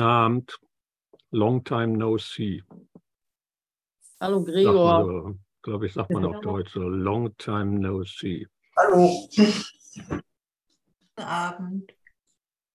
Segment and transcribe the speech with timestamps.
[0.00, 0.58] Abend.
[1.30, 2.62] Long time no see.
[4.20, 5.34] Hallo Gregor.
[5.62, 6.80] Glaube ich, sagt man auf Deutsch so.
[6.80, 8.46] Long time no see.
[8.76, 9.28] Hallo.
[9.36, 10.22] Guten
[11.16, 11.92] Abend.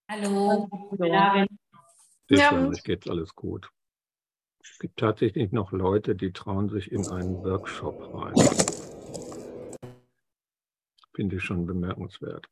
[0.08, 0.68] Hallo.
[0.68, 1.50] Guten Abend.
[2.30, 2.52] Ja.
[2.52, 3.70] Mir geht's alles gut.
[4.62, 8.34] Es gibt tatsächlich noch Leute, die trauen sich in einen Workshop rein.
[11.14, 12.46] Finde ich schon bemerkenswert.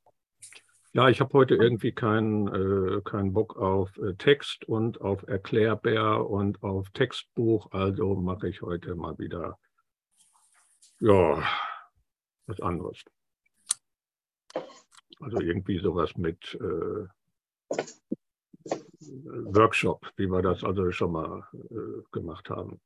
[0.94, 6.28] Ja, ich habe heute irgendwie keinen äh, kein Bock auf äh, Text und auf Erklärbär
[6.28, 7.72] und auf Textbuch.
[7.72, 9.58] Also mache ich heute mal wieder
[11.00, 11.42] ja,
[12.46, 13.02] was anderes.
[15.18, 17.08] Also irgendwie sowas mit äh,
[19.00, 22.82] Workshop, wie wir das also schon mal äh, gemacht haben.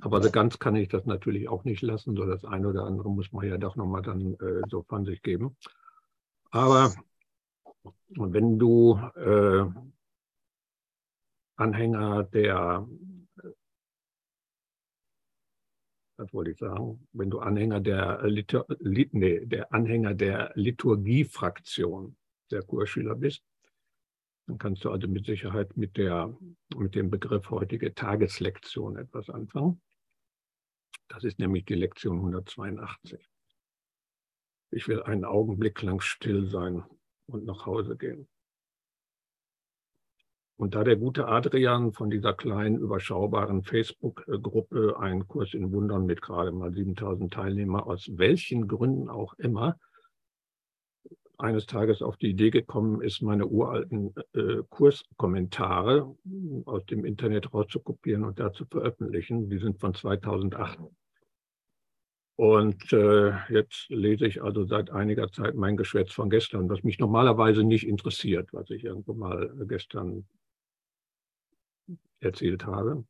[0.00, 2.16] Aber so ganz kann ich das natürlich auch nicht lassen.
[2.16, 5.20] So das eine oder andere muss man ja doch nochmal dann äh, so von sich
[5.20, 5.58] geben.
[6.50, 6.94] Aber
[8.08, 9.66] wenn du äh,
[11.56, 12.88] Anhänger der,
[16.16, 22.16] was wollte ich sagen, wenn du Anhänger der, Litur, nee, der Anhänger der Liturgiefraktion
[22.50, 23.44] der Kurschüler bist,
[24.46, 26.36] dann kannst du also mit Sicherheit mit, der,
[26.76, 29.80] mit dem Begriff heutige Tageslektion etwas anfangen.
[31.08, 33.28] Das ist nämlich die Lektion 182.
[34.70, 36.84] Ich will einen Augenblick lang still sein
[37.26, 38.28] und nach Hause gehen.
[40.56, 46.22] Und da der gute Adrian von dieser kleinen, überschaubaren Facebook-Gruppe einen Kurs in Wundern mit
[46.22, 49.76] gerade mal 7000 Teilnehmern, aus welchen Gründen auch immer,
[51.38, 56.14] eines Tages auf die Idee gekommen ist, meine uralten äh, Kurskommentare
[56.64, 59.50] aus dem Internet rauszukopieren und da zu veröffentlichen.
[59.50, 60.78] Die sind von 2008.
[62.36, 66.98] Und äh, jetzt lese ich also seit einiger Zeit mein Geschwätz von gestern, was mich
[66.98, 70.26] normalerweise nicht interessiert, was ich irgendwo mal gestern
[72.18, 73.04] erzählt habe.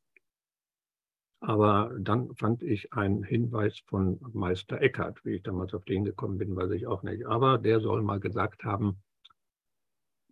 [1.40, 6.38] Aber dann fand ich einen Hinweis von Meister Eckhart, wie ich damals auf den gekommen
[6.38, 7.26] bin, weiß ich auch nicht.
[7.26, 9.02] Aber der soll mal gesagt haben,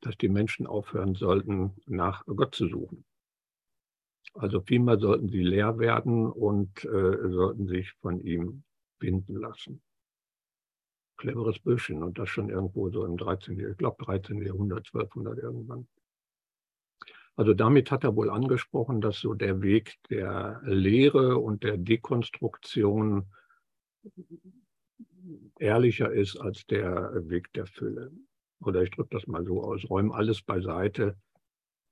[0.00, 3.04] dass die Menschen aufhören sollten, nach Gott zu suchen.
[4.34, 8.64] Also vielmehr sollten sie leer werden und äh, sollten sich von ihm
[9.02, 9.82] binden lassen.
[11.16, 13.58] Cleveres Büschchen und das schon irgendwo so im 13.
[13.58, 14.40] Ich glaube 13.
[14.40, 15.88] Jahrhundert, 1200 irgendwann.
[17.34, 23.32] Also damit hat er wohl angesprochen, dass so der Weg der Lehre und der Dekonstruktion
[25.58, 28.12] ehrlicher ist als der Weg der Fülle.
[28.60, 31.16] Oder ich drücke das mal so aus, räume alles beiseite,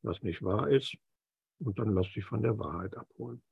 [0.02, 0.96] was nicht wahr ist,
[1.58, 3.42] und dann lass dich von der Wahrheit abholen.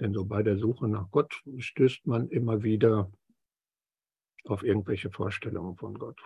[0.00, 3.10] Denn so bei der Suche nach Gott stößt man immer wieder
[4.44, 6.20] auf irgendwelche Vorstellungen von Gott.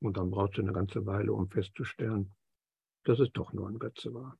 [0.00, 2.34] Und dann brauchst du eine ganze Weile, um festzustellen,
[3.04, 4.38] dass es doch nur ein Götze war.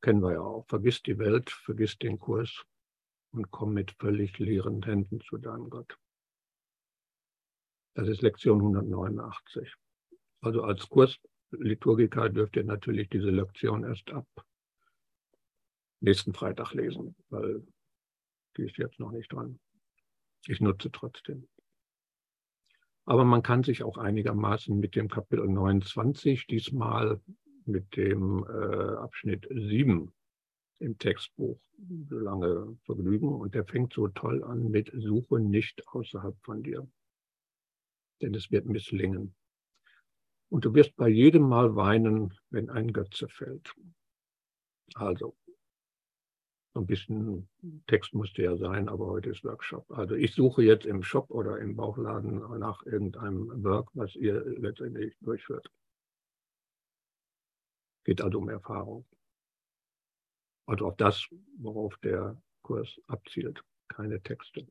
[0.00, 0.66] Kennen wir ja auch.
[0.66, 2.64] Vergiss die Welt, vergiss den Kurs
[3.32, 5.98] und komm mit völlig leeren Händen zu deinem Gott.
[7.94, 9.72] Das ist Lektion 189.
[10.40, 14.26] Also als Kursliturgiker dürft ihr natürlich diese Lektion erst ab
[16.04, 17.66] nächsten Freitag lesen, weil
[18.56, 19.58] die ist jetzt noch nicht dran.
[20.46, 21.48] Ich nutze trotzdem.
[23.06, 27.20] Aber man kann sich auch einigermaßen mit dem Kapitel 29, diesmal
[27.66, 30.12] mit dem äh, Abschnitt 7
[30.80, 31.60] im Textbuch
[32.08, 33.28] lange vergnügen.
[33.28, 36.88] Und der fängt so toll an mit Suche nicht außerhalb von dir.
[38.22, 39.34] Denn es wird misslingen.
[40.50, 43.74] Und du wirst bei jedem Mal weinen, wenn ein Götze fällt.
[44.94, 45.36] Also,
[46.74, 47.48] ein bisschen
[47.86, 49.90] Text musste ja sein, aber heute ist Workshop.
[49.90, 55.16] Also ich suche jetzt im Shop oder im Bauchladen nach irgendeinem Work, was ihr letztendlich
[55.20, 55.70] durchführt.
[58.04, 59.06] Geht also um Erfahrung.
[60.66, 64.66] Also auf das, worauf der Kurs abzielt, keine Texte.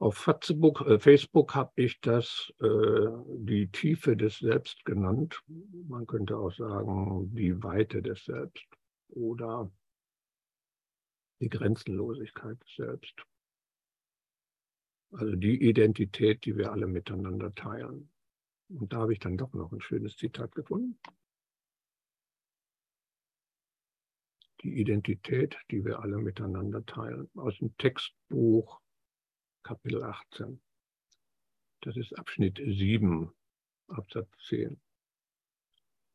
[0.00, 5.40] Auf Facebook, äh, Facebook habe ich das äh, die Tiefe des Selbst genannt.
[5.88, 8.66] Man könnte auch sagen, die Weite des Selbst
[9.08, 9.70] oder
[11.44, 13.22] die Grenzenlosigkeit selbst.
[15.12, 18.10] Also die Identität, die wir alle miteinander teilen.
[18.70, 20.98] Und da habe ich dann doch noch ein schönes Zitat gefunden.
[24.62, 27.28] Die Identität, die wir alle miteinander teilen.
[27.34, 28.80] Aus dem Textbuch
[29.62, 30.62] Kapitel 18.
[31.82, 33.30] Das ist Abschnitt 7,
[33.88, 34.80] Absatz 10.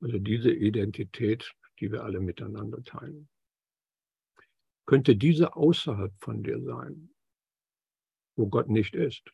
[0.02, 3.30] Also diese Identität, die wir alle miteinander teilen
[4.89, 7.13] könnte diese außerhalb von dir sein,
[8.36, 9.31] wo Gott nicht ist.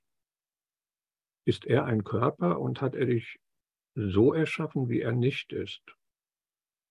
[1.45, 3.39] ist er ein Körper und hat er dich
[3.93, 5.81] so erschaffen, wie er nicht ist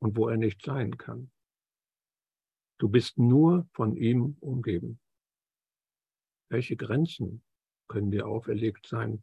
[0.00, 1.30] und wo er nicht sein kann.
[2.78, 4.98] Du bist nur von ihm umgeben.
[6.48, 7.44] Welche Grenzen
[7.86, 9.22] können dir auferlegt sein,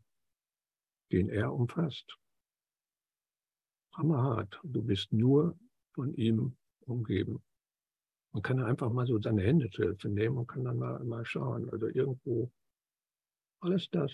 [1.11, 2.15] den er umfasst?
[3.93, 5.57] Hammerhart, du bist nur
[5.95, 7.43] von ihm umgeben.
[8.33, 11.25] Man kann einfach mal so seine Hände zu Hilfe nehmen und kann dann mal, mal
[11.25, 11.69] schauen.
[11.69, 12.51] Also irgendwo
[13.59, 14.11] alles das,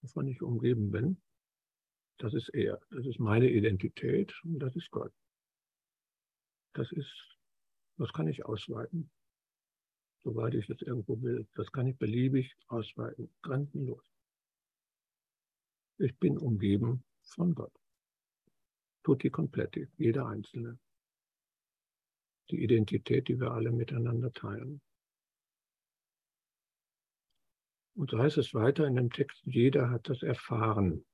[0.00, 1.22] wovon ich umgeben bin,
[2.18, 2.80] das ist er.
[2.90, 5.12] Das ist meine Identität und das ist Gott.
[6.74, 7.38] Das ist,
[7.98, 9.10] das kann ich ausweiten,
[10.22, 11.46] soweit ich es irgendwo will.
[11.54, 14.04] Das kann ich beliebig ausweiten, grenzenlos.
[15.98, 17.72] Ich bin umgeben von Gott.
[19.04, 20.78] Tutti completi, jeder Einzelne
[22.50, 24.80] die Identität, die wir alle miteinander teilen.
[27.94, 31.04] Und so heißt es weiter in dem Text, jeder hat das erfahren,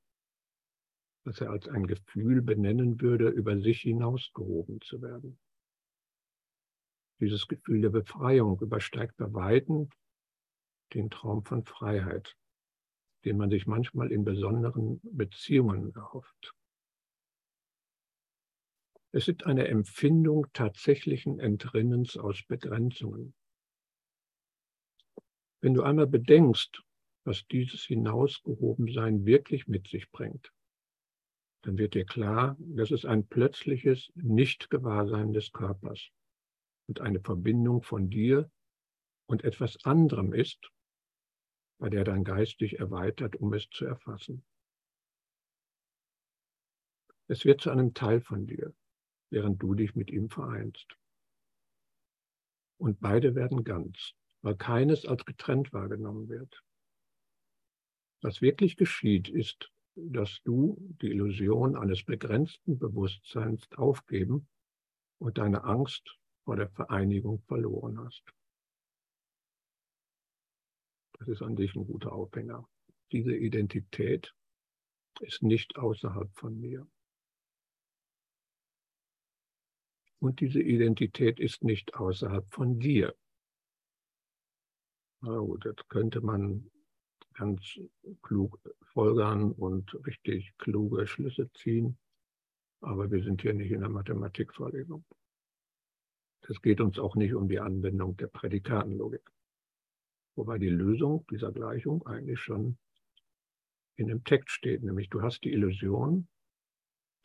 [1.25, 5.39] was er als ein Gefühl benennen würde, über sich hinausgehoben zu werden.
[7.21, 9.91] Dieses Gefühl der Befreiung übersteigt bei Weitem
[10.95, 12.37] den Traum von Freiheit,
[13.25, 16.55] den man sich manchmal in besonderen Beziehungen erhofft.
[19.11, 23.35] Es ist eine Empfindung tatsächlichen Entrinnens aus Begrenzungen.
[25.61, 26.83] Wenn du einmal bedenkst,
[27.25, 30.53] was dieses Hinausgehobensein wirklich mit sich bringt,
[31.63, 36.11] dann wird dir klar, dass es ein plötzliches Nicht-Gewahrsein des Körpers
[36.87, 38.51] und eine Verbindung von dir
[39.27, 40.71] und etwas anderem ist,
[41.79, 44.45] bei der dein Geist dich erweitert, um es zu erfassen.
[47.27, 48.75] Es wird zu einem Teil von dir,
[49.31, 50.97] während du dich mit ihm vereinst.
[52.79, 56.63] Und beide werden ganz, weil keines als getrennt wahrgenommen wird.
[58.23, 64.49] Was wirklich geschieht, ist, dass du die Illusion eines begrenzten Bewusstseins aufgeben
[65.19, 68.23] und deine Angst vor der Vereinigung verloren hast.
[71.19, 72.69] Das ist an dich ein guter Aufhänger.
[73.11, 74.35] Diese Identität
[75.21, 76.87] ist nicht außerhalb von mir.
[80.21, 83.15] Und diese Identität ist nicht außerhalb von dir.
[85.21, 86.71] Na gut, das könnte man
[87.35, 87.79] ganz
[88.23, 91.99] klug folgern und richtig kluge Schlüsse ziehen.
[92.81, 95.05] Aber wir sind hier nicht in der Mathematikvorlesung.
[96.49, 99.29] Es geht uns auch nicht um die Anwendung der Prädikatenlogik.
[100.37, 102.79] Wobei die Lösung dieser Gleichung eigentlich schon
[103.97, 106.29] in dem Text steht, nämlich du hast die Illusion,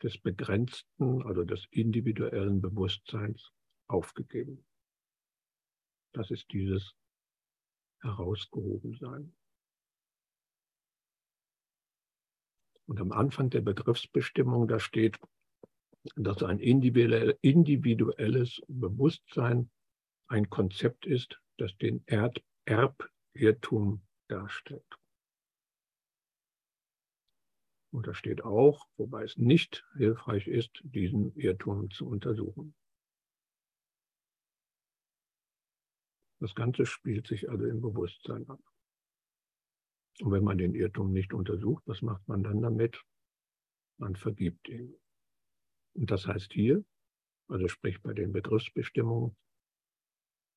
[0.02, 3.52] des begrenzten, also des individuellen Bewusstseins
[3.86, 4.66] aufgegeben.
[6.12, 6.94] Das ist dieses
[8.02, 9.34] Herausgehobensein.
[12.86, 15.18] Und am Anfang der Begriffsbestimmung, da steht,
[16.16, 19.70] dass ein individuelles Bewusstsein
[20.28, 22.04] ein Konzept ist, das den
[22.66, 24.84] Erbirrtum darstellt.
[27.94, 32.74] Und da steht auch, wobei es nicht hilfreich ist, diesen Irrtum zu untersuchen.
[36.40, 38.58] Das Ganze spielt sich also im Bewusstsein ab.
[40.22, 43.00] Und wenn man den Irrtum nicht untersucht, was macht man dann damit?
[44.00, 44.98] Man vergibt ihn.
[45.94, 46.84] Und das heißt hier,
[47.46, 49.36] also sprich bei den Begriffsbestimmungen,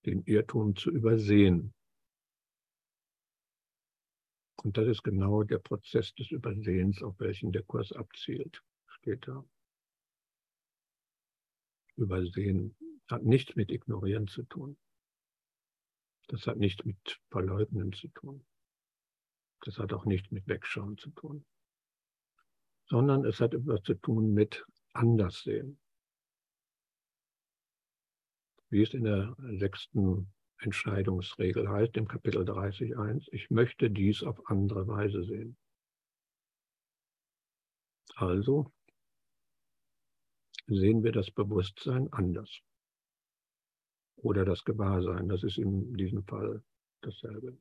[0.07, 1.75] den Irrtum zu übersehen.
[4.63, 9.45] Und das ist genau der Prozess des Übersehens, auf welchen der Kurs abzielt, steht da.
[11.95, 12.75] Übersehen
[13.07, 14.77] hat nichts mit Ignorieren zu tun.
[16.27, 18.45] Das hat nichts mit Verleugnen zu tun.
[19.61, 21.45] Das hat auch nichts mit Wegschauen zu tun.
[22.85, 25.79] Sondern es hat etwas zu tun mit Anderssehen.
[28.69, 34.87] Wie es in der sechsten Entscheidungsregel heißt im Kapitel 30.1, ich möchte dies auf andere
[34.87, 35.57] Weise sehen.
[38.15, 38.71] Also
[40.67, 42.61] sehen wir das Bewusstsein anders.
[44.17, 46.63] Oder das Gewahrsein, das ist in diesem Fall
[47.01, 47.57] dasselbe.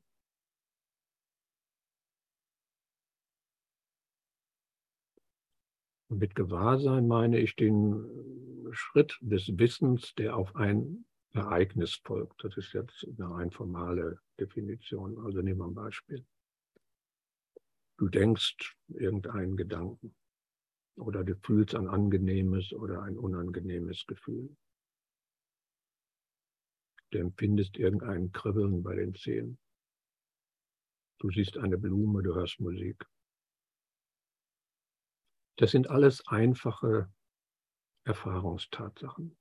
[6.09, 11.05] Mit Gewahrsein meine ich den Schritt des Wissens, der auf ein
[11.37, 12.43] Ereignis folgt.
[12.43, 15.17] Das ist jetzt eine rein formale Definition.
[15.25, 16.25] Also nehmen wir ein Beispiel.
[17.97, 20.15] Du denkst irgendeinen Gedanken
[20.95, 24.55] oder du fühlst ein angenehmes oder ein unangenehmes Gefühl.
[27.11, 29.57] Du empfindest irgendein Kribbeln bei den Zehen.
[31.19, 33.05] Du siehst eine Blume, du hörst Musik.
[35.55, 37.11] Das sind alles einfache
[38.03, 39.35] Erfahrungstatsachen.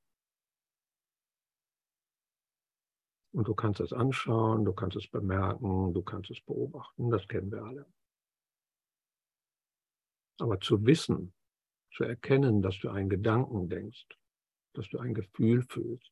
[3.36, 7.52] Und du kannst es anschauen, du kannst es bemerken, du kannst es beobachten, das kennen
[7.52, 7.86] wir alle.
[10.38, 11.34] Aber zu wissen,
[11.92, 14.08] zu erkennen, dass du einen Gedanken denkst,
[14.72, 16.10] dass du ein Gefühl fühlst,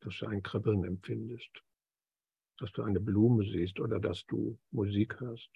[0.00, 1.62] dass du ein Kribbeln empfindest,
[2.58, 5.52] dass du eine Blume siehst oder dass du Musik hörst,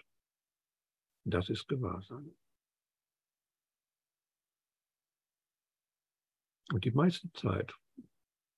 [1.25, 2.37] das ist Gewahrsein.
[6.73, 7.77] Und die meiste Zeit,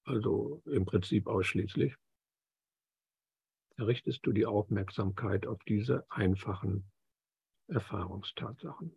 [0.09, 1.95] also im Prinzip ausschließlich,
[3.79, 6.91] richtest du die Aufmerksamkeit auf diese einfachen
[7.69, 8.97] Erfahrungstatsachen.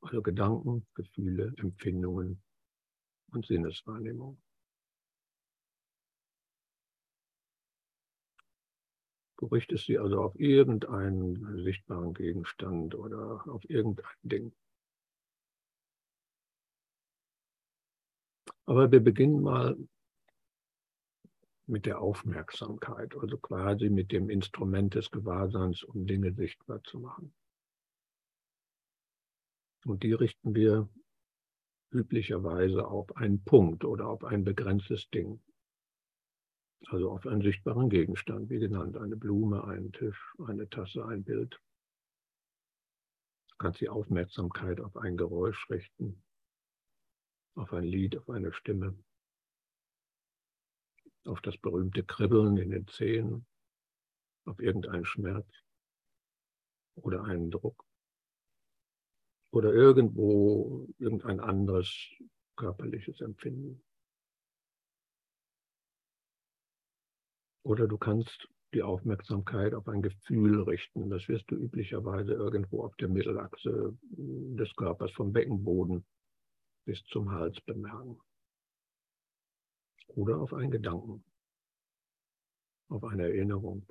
[0.00, 2.42] Also Gedanken, Gefühle, Empfindungen
[3.32, 4.40] und Sinneswahrnehmung.
[9.38, 14.52] Du richtest sie also auf irgendeinen sichtbaren Gegenstand oder auf irgendein Ding.
[18.66, 19.78] Aber wir beginnen mal
[21.68, 27.34] mit der Aufmerksamkeit, also quasi mit dem Instrument des Gewahrseins, um Dinge sichtbar zu machen.
[29.84, 30.88] Und die richten wir
[31.90, 35.40] üblicherweise auf einen Punkt oder auf ein begrenztes Ding.
[36.86, 41.60] Also auf einen sichtbaren Gegenstand, wie genannt, eine Blume, einen Tisch, eine Tasse, ein Bild.
[43.50, 46.22] Du kannst die Aufmerksamkeit auf ein Geräusch richten,
[47.56, 48.96] auf ein Lied, auf eine Stimme,
[51.28, 53.46] auf das berühmte Kribbeln in den Zehen,
[54.44, 55.46] auf irgendeinen Schmerz
[56.96, 57.84] oder einen Druck
[59.50, 61.90] oder irgendwo irgendein anderes
[62.56, 63.82] körperliches Empfinden.
[67.64, 71.10] Oder du kannst die Aufmerksamkeit auf ein Gefühl richten.
[71.10, 76.04] Das wirst du üblicherweise irgendwo auf der Mittelachse des Körpers vom Beckenboden
[76.84, 78.20] bis zum Hals bemerken.
[80.08, 81.24] Oder auf einen Gedanken,
[82.88, 83.86] auf eine Erinnerung,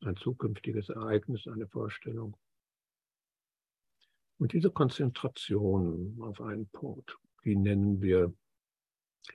[0.00, 2.36] ein zukünftiges Ereignis, eine Vorstellung.
[4.38, 8.34] Und diese Konzentration auf einen Punkt, die nennen wir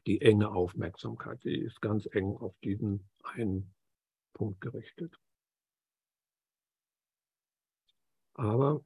[0.05, 1.43] die enge Aufmerksamkeit.
[1.43, 3.73] Die ist ganz eng auf diesen einen
[4.33, 5.17] Punkt gerichtet.
[8.33, 8.83] Aber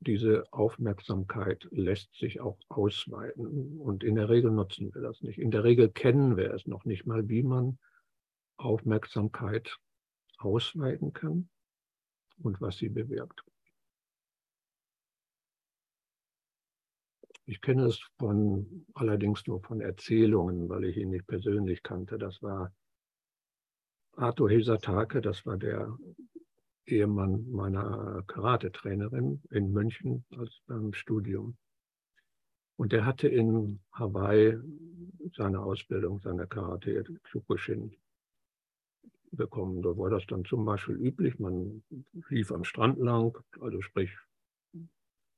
[0.00, 3.78] diese Aufmerksamkeit lässt sich auch ausweiten.
[3.78, 5.38] Und in der Regel nutzen wir das nicht.
[5.38, 7.78] In der Regel kennen wir es noch nicht mal, wie man
[8.56, 9.78] Aufmerksamkeit
[10.38, 11.48] ausweiten kann
[12.42, 13.42] und was sie bewirkt.
[17.44, 22.16] Ich kenne es von, allerdings nur von Erzählungen, weil ich ihn nicht persönlich kannte.
[22.16, 22.72] Das war
[24.16, 25.96] Arthur Hesatake, das war der
[26.86, 31.56] Ehemann meiner Karate-Trainerin in München als beim Studium.
[32.76, 34.58] Und der hatte in Hawaii
[35.36, 37.94] seine Ausbildung, seine Karate Kyokushin
[39.32, 39.82] bekommen.
[39.82, 41.38] Da war das dann zum Beispiel üblich.
[41.38, 41.82] Man
[42.28, 44.10] lief am Strand lang, also sprich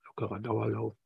[0.05, 0.97] lockerer Dauerlauf.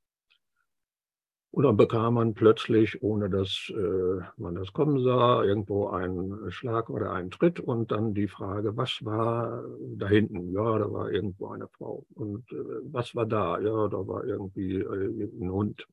[1.57, 6.91] Und dann bekam man plötzlich, ohne dass äh, man das kommen sah, irgendwo einen Schlag
[6.91, 9.65] oder einen Tritt und dann die Frage, was war
[9.97, 10.53] da hinten?
[10.53, 12.05] Ja, da war irgendwo eine Frau.
[12.13, 12.57] Und äh,
[12.93, 13.59] was war da?
[13.59, 15.87] Ja, da war irgendwie äh, ein Hund.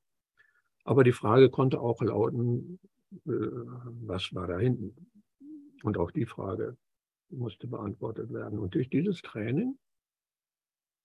[0.83, 2.81] Aber die Frage konnte auch lauten,
[3.25, 3.31] äh,
[4.01, 4.93] was war da hinten?
[5.81, 6.75] Und auch die Frage
[7.29, 8.59] musste beantwortet werden.
[8.59, 9.77] Und durch dieses Training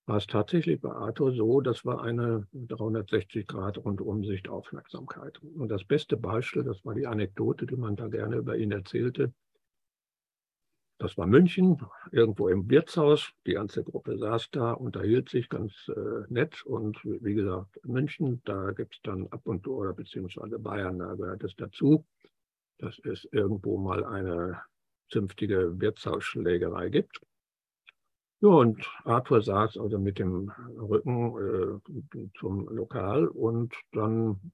[0.08, 5.38] war es tatsächlich bei Arthur so, das war eine 360 Grad Rundumsicht Aufmerksamkeit.
[5.42, 9.34] Und das beste Beispiel, das war die Anekdote, die man da gerne über ihn erzählte.
[10.96, 13.30] Das war München, irgendwo im Wirtshaus.
[13.46, 16.64] Die ganze Gruppe saß da, unterhielt sich ganz äh, nett.
[16.64, 21.14] Und wie gesagt, München, da gibt es dann ab und zu, oder beziehungsweise Bayern, da
[21.14, 22.04] gehört es dazu,
[22.78, 24.60] dass es irgendwo mal eine
[25.10, 27.20] zünftige Wirtshausschlägerei gibt.
[28.40, 34.52] Ja, und Arthur saß also mit dem Rücken äh, zum Lokal und dann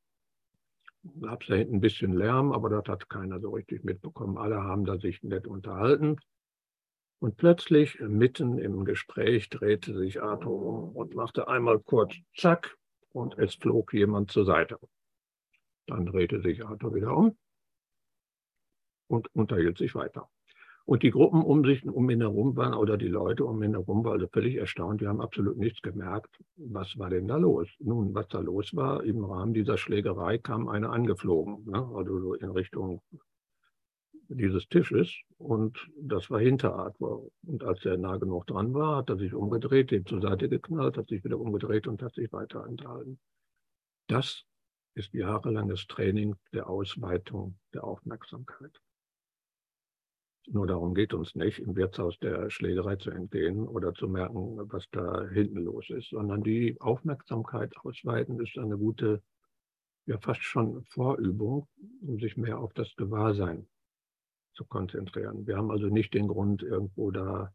[1.20, 4.38] gab es da hinten ein bisschen Lärm, aber das hat keiner so richtig mitbekommen.
[4.38, 6.16] Alle haben da sich nett unterhalten.
[7.20, 12.76] Und plötzlich, mitten im Gespräch, drehte sich Arthur um und machte einmal kurz Zack
[13.12, 14.78] und es flog jemand zur Seite.
[15.86, 17.36] Dann drehte sich Arthur wieder um
[19.08, 20.28] und unterhielt sich weiter.
[20.86, 24.04] Und die Gruppen um sich, um ihn herum waren, oder die Leute um ihn herum
[24.04, 25.00] waren also völlig erstaunt.
[25.00, 26.36] Die haben absolut nichts gemerkt.
[26.56, 27.68] Was war denn da los?
[27.78, 31.88] Nun, was da los war, im Rahmen dieser Schlägerei kam einer angeflogen, ne?
[31.94, 33.00] also so in Richtung
[34.28, 37.30] dieses Tisches und das war hinter Arthur.
[37.46, 40.96] Und als er nah genug dran war, hat er sich umgedreht, den zur Seite geknallt,
[40.96, 43.18] hat sich wieder umgedreht und hat sich weiter enthalten.
[44.06, 44.44] Das
[44.94, 48.80] ist jahrelanges Training der Ausweitung der Aufmerksamkeit.
[50.46, 54.84] Nur darum geht uns nicht, im Wirtshaus der Schlägerei zu entgehen oder zu merken, was
[54.90, 59.22] da hinten los ist, sondern die Aufmerksamkeit ausweiten ist eine gute,
[60.04, 61.66] ja fast schon Vorübung,
[62.02, 63.66] um sich mehr auf das Gewahrsein
[64.52, 65.46] zu konzentrieren.
[65.46, 67.54] Wir haben also nicht den Grund, irgendwo da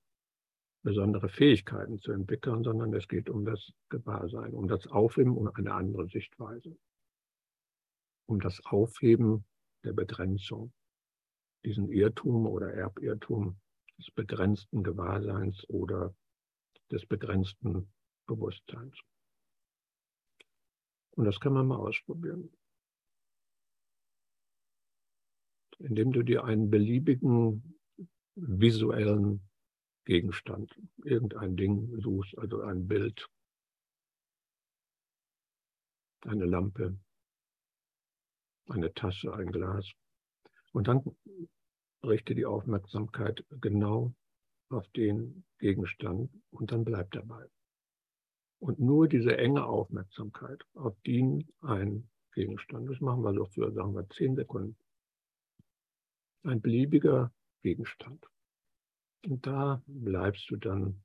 [0.82, 5.74] besondere Fähigkeiten zu entwickeln, sondern es geht um das Gewahrsein, um das Aufheben und eine
[5.74, 6.76] andere Sichtweise,
[8.26, 9.46] um das Aufheben
[9.84, 10.74] der Begrenzung
[11.66, 13.60] diesen Irrtum oder Erbirrtum
[13.98, 16.16] des begrenzten Gewahrseins oder
[16.92, 17.92] des begrenzten
[18.26, 18.98] Bewusstseins.
[21.12, 22.50] Und das kann man mal ausprobieren.
[25.80, 27.78] Indem du dir einen beliebigen
[28.36, 29.50] visuellen
[30.06, 30.74] Gegenstand,
[31.04, 33.30] irgendein Ding suchst, also ein Bild,
[36.22, 36.98] eine Lampe,
[38.68, 39.92] eine Tasse, ein Glas,
[40.72, 41.04] und dann
[42.04, 44.14] richte die Aufmerksamkeit genau
[44.70, 47.46] auf den Gegenstand und dann bleibt dabei.
[48.60, 53.96] Und nur diese enge Aufmerksamkeit auf den einen Gegenstand, das machen wir so für, sagen
[53.96, 54.78] wir, zehn Sekunden.
[56.44, 58.26] Ein beliebiger Gegenstand.
[59.26, 61.04] Und da bleibst du dann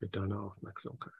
[0.00, 1.12] mit deiner Aufmerksamkeit.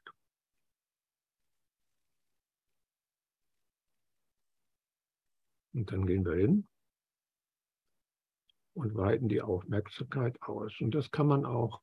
[5.72, 6.69] Und dann gehen wir hin
[8.80, 10.80] und weiten die Aufmerksamkeit aus.
[10.80, 11.82] Und das kann man auch,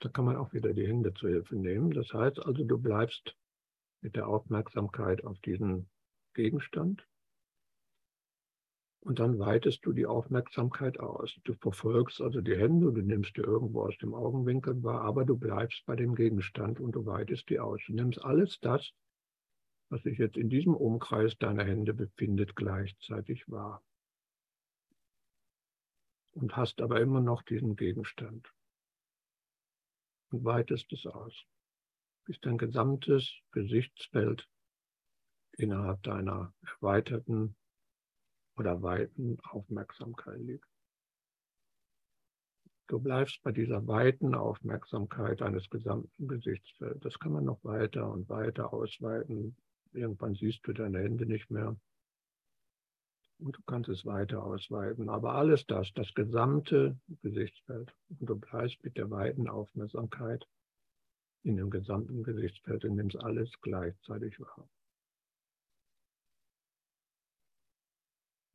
[0.00, 1.92] da kann man auch wieder die Hände zur Hilfe nehmen.
[1.92, 3.36] Das heißt also, du bleibst
[4.00, 5.88] mit der Aufmerksamkeit auf diesen
[6.34, 7.06] Gegenstand
[9.00, 11.38] und dann weitest du die Aufmerksamkeit aus.
[11.44, 15.36] Du verfolgst also die Hände, du nimmst dir irgendwo aus dem Augenwinkel wahr, aber du
[15.36, 17.80] bleibst bei dem Gegenstand und du weitest die aus.
[17.86, 18.90] Du nimmst alles das,
[19.88, 23.82] was sich jetzt in diesem Umkreis deiner Hände befindet, gleichzeitig wahr
[26.38, 28.52] und hast aber immer noch diesen Gegenstand
[30.30, 31.34] und weitest es aus,
[32.26, 34.48] bis dein gesamtes Gesichtsfeld
[35.56, 37.56] innerhalb deiner erweiterten
[38.56, 40.68] oder weiten Aufmerksamkeit liegt.
[42.86, 47.00] Du bleibst bei dieser weiten Aufmerksamkeit eines gesamten Gesichtsfelds.
[47.00, 49.56] Das kann man noch weiter und weiter ausweiten.
[49.92, 51.76] Irgendwann siehst du deine Hände nicht mehr
[53.38, 55.08] und du kannst es weiter ausweiten.
[55.08, 60.46] Aber alles das, das gesamte Gesichtsfeld, und du bleibst mit der weiten Aufmerksamkeit
[61.42, 64.68] in dem gesamten Gesichtsfeld und nimmst alles gleichzeitig wahr.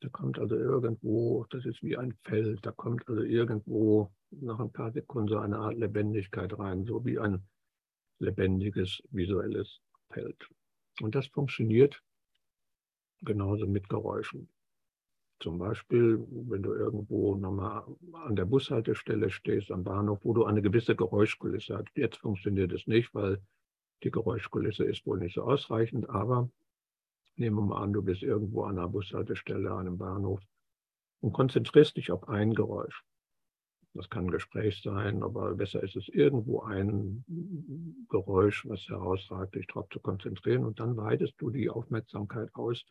[0.01, 4.71] Da kommt also irgendwo, das ist wie ein Feld, da kommt also irgendwo nach ein
[4.71, 7.41] paar Sekunden so eine Art Lebendigkeit rein, so wie ein
[8.19, 10.49] lebendiges visuelles Feld.
[11.01, 12.03] Und das funktioniert
[13.21, 14.49] genauso mit Geräuschen.
[15.43, 20.61] Zum Beispiel, wenn du irgendwo nochmal an der Bushaltestelle stehst, am Bahnhof, wo du eine
[20.61, 21.89] gewisse Geräuschkulisse hast.
[21.95, 23.41] Jetzt funktioniert es nicht, weil
[24.03, 26.49] die Geräuschkulisse ist wohl nicht so ausreichend, aber
[27.35, 30.39] nehmen wir mal an, du bist irgendwo an einer Bushaltestelle, an einem Bahnhof
[31.19, 33.03] und konzentrierst dich auf ein Geräusch.
[33.93, 37.25] Das kann ein Gespräch sein, aber besser ist es irgendwo ein
[38.09, 42.85] Geräusch, was herausragt, dich darauf zu konzentrieren und dann weitest du die Aufmerksamkeit aus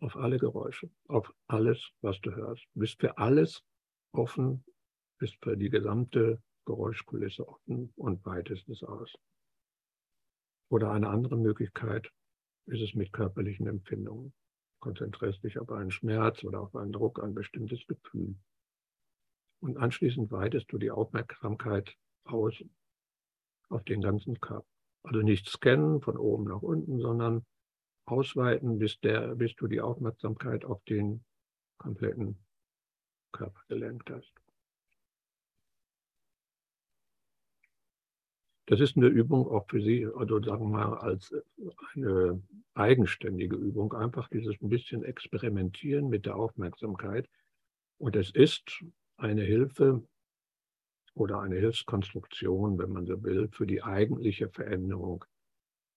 [0.00, 2.66] auf alle Geräusche, auf alles, was du hörst.
[2.74, 3.62] Bist für alles
[4.12, 4.64] offen,
[5.18, 9.14] bist für die gesamte Geräuschkulisse offen und weitest es aus.
[10.70, 12.10] Oder eine andere Möglichkeit
[12.66, 14.32] ist es mit körperlichen Empfindungen.
[14.80, 18.36] Konzentrierst dich auf einen Schmerz oder auf einen Druck, ein bestimmtes Gefühl.
[19.60, 22.54] Und anschließend weitest du die Aufmerksamkeit aus
[23.68, 24.66] auf den ganzen Körper.
[25.02, 27.44] Also nicht scannen von oben nach unten, sondern
[28.10, 31.24] ausweiten, bis, der, bis du die Aufmerksamkeit auf den
[31.78, 32.38] kompletten
[33.32, 34.32] Körper gelenkt hast.
[38.66, 41.34] Das ist eine Übung auch für Sie, also sagen wir mal als
[41.94, 42.40] eine
[42.74, 47.28] eigenständige Übung, einfach dieses ein bisschen experimentieren mit der Aufmerksamkeit.
[47.98, 48.84] Und es ist
[49.16, 50.06] eine Hilfe
[51.14, 55.24] oder eine Hilfskonstruktion, wenn man so will, für die eigentliche Veränderung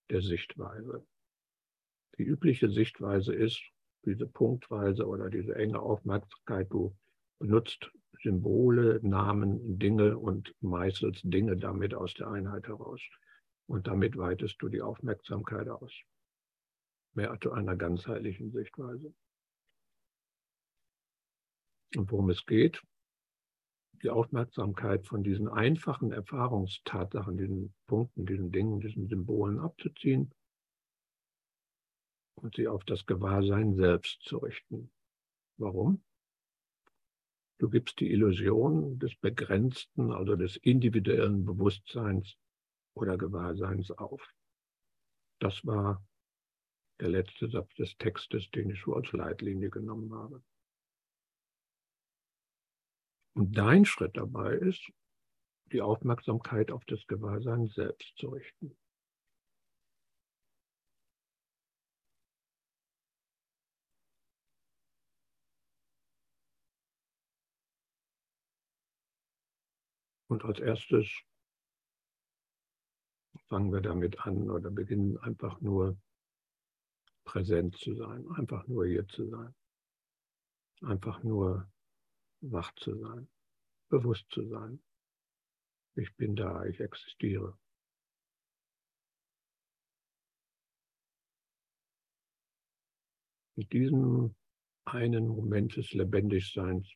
[0.10, 1.06] der Sichtweise.
[2.18, 3.62] Die übliche Sichtweise ist,
[4.06, 6.96] diese punktweise oder diese enge Aufmerksamkeit, du
[7.40, 13.02] benutzt Symbole, Namen, Dinge und meißelst Dinge damit aus der Einheit heraus.
[13.66, 15.94] Und damit weitest du die Aufmerksamkeit aus.
[17.14, 19.14] Mehr zu einer ganzheitlichen Sichtweise.
[21.96, 22.82] Und worum es geht,
[24.02, 30.34] die Aufmerksamkeit von diesen einfachen Erfahrungstatsachen, diesen Punkten, diesen Dingen, diesen Symbolen abzuziehen
[32.44, 34.92] und sie auf das Gewahrsein selbst zu richten.
[35.58, 36.04] Warum?
[37.58, 42.36] Du gibst die Illusion des begrenzten, also des individuellen Bewusstseins
[42.96, 44.22] oder Gewahrseins auf.
[45.40, 46.06] Das war
[47.00, 50.44] der letzte Satz des Textes, den ich so als Leitlinie genommen habe.
[53.36, 54.92] Und dein Schritt dabei ist,
[55.72, 58.78] die Aufmerksamkeit auf das Gewahrsein selbst zu richten.
[70.34, 71.08] Und als erstes
[73.50, 75.96] fangen wir damit an oder beginnen einfach nur
[77.24, 79.54] präsent zu sein, einfach nur hier zu sein,
[80.82, 81.72] einfach nur
[82.42, 83.30] wach zu sein,
[83.90, 84.82] bewusst zu sein.
[85.94, 87.56] Ich bin da, ich existiere.
[93.56, 94.36] Mit diesem
[94.86, 96.92] einen Moment des Lebendigseins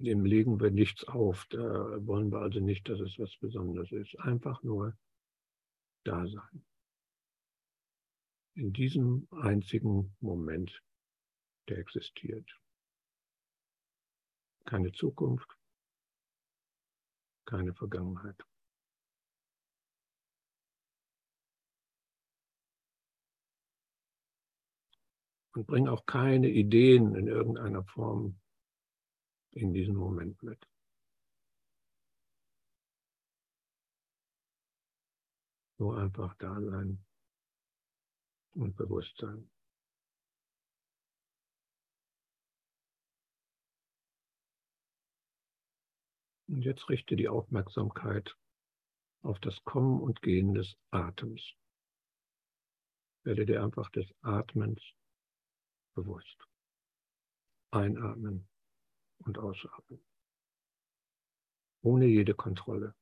[0.00, 1.46] dem legen wir nichts auf.
[1.50, 1.58] Da
[2.06, 4.18] wollen wir also nicht, dass es was Besonderes ist.
[4.20, 4.96] Einfach nur
[6.04, 6.64] da sein.
[8.54, 10.82] In diesem einzigen Moment,
[11.68, 12.58] der existiert.
[14.64, 15.56] Keine Zukunft,
[17.44, 18.42] keine Vergangenheit.
[25.52, 28.39] Und bring auch keine Ideen in irgendeiner Form
[29.52, 30.64] in diesem Moment mit.
[35.78, 37.04] Nur einfach da sein
[38.52, 39.50] und bewusst sein.
[46.48, 48.36] Und jetzt richte die Aufmerksamkeit
[49.22, 51.42] auf das Kommen und Gehen des Atems.
[53.22, 54.82] Werde dir einfach des Atmens
[55.94, 56.36] bewusst.
[57.70, 58.49] Einatmen
[59.24, 60.02] und ausatmen.
[61.82, 62.94] Ohne jede Kontrolle.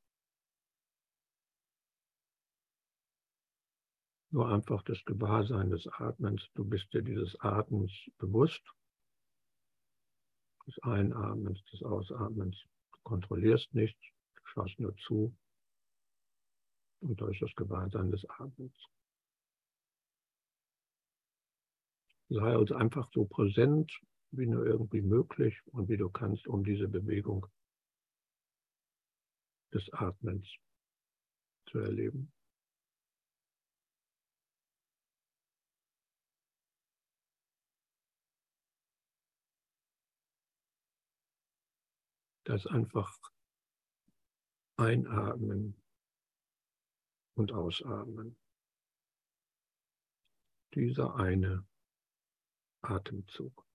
[4.30, 6.42] Nur einfach das Gewahrsein des Atmens.
[6.54, 8.62] Du bist dir dieses Atmens bewusst.
[10.66, 12.56] Des Einatmens, des Ausatmens.
[12.92, 14.00] Du kontrollierst nichts,
[14.36, 15.34] du schaust nur zu.
[17.00, 18.76] Und da ist das Gewahrsein des Atmens.
[22.28, 23.90] Sei uns einfach so präsent
[24.30, 27.46] wie nur irgendwie möglich und wie du kannst, um diese Bewegung
[29.72, 30.46] des Atmens
[31.66, 32.32] zu erleben.
[42.44, 43.14] Das einfach
[44.78, 45.76] einatmen
[47.34, 48.38] und ausatmen.
[50.74, 51.66] Dieser eine
[52.80, 53.67] Atemzug.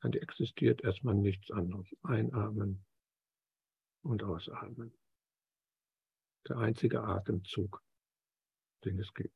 [0.00, 1.86] Dann existiert erstmal nichts anderes.
[2.02, 2.84] Einatmen
[4.02, 4.94] und ausatmen.
[6.48, 7.82] Der einzige Atemzug,
[8.84, 9.34] den es gibt.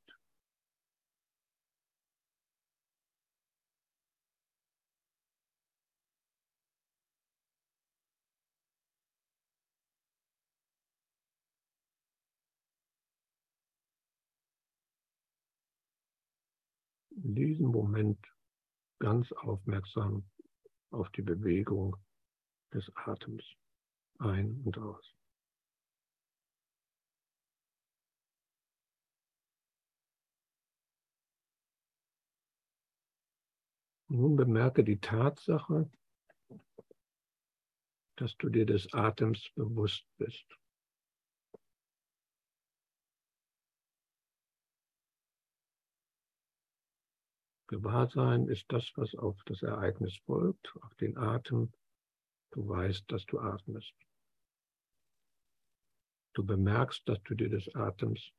[17.10, 18.18] In diesem Moment
[18.98, 20.24] ganz aufmerksam
[20.94, 21.96] auf die Bewegung
[22.72, 23.44] des Atems
[24.18, 25.14] ein und aus.
[34.08, 35.90] Nun bemerke die Tatsache,
[38.16, 40.46] dass du dir des Atems bewusst bist.
[47.74, 51.72] Gewahrsein ist das, was auf das Ereignis folgt, auf den Atem.
[52.52, 53.92] Du weißt, dass du atmest.
[56.34, 58.30] Du bemerkst, dass du dir des Atems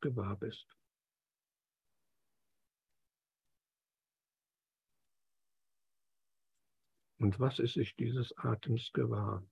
[0.00, 0.68] gewahr bist.
[7.18, 9.44] Und was ist sich dieses Atems gewahr?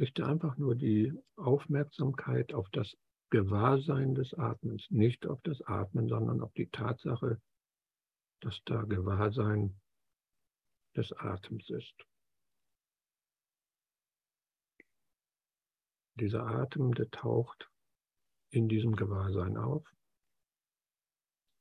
[0.00, 2.96] Richte einfach nur die Aufmerksamkeit auf das
[3.32, 7.40] Gewahrsein des Atmens, nicht auf das Atmen, sondern auf die Tatsache,
[8.40, 9.80] dass da Gewahrsein
[10.94, 11.94] des Atems ist.
[16.16, 17.70] Dieser Atem, der taucht
[18.50, 19.90] in diesem Gewahrsein auf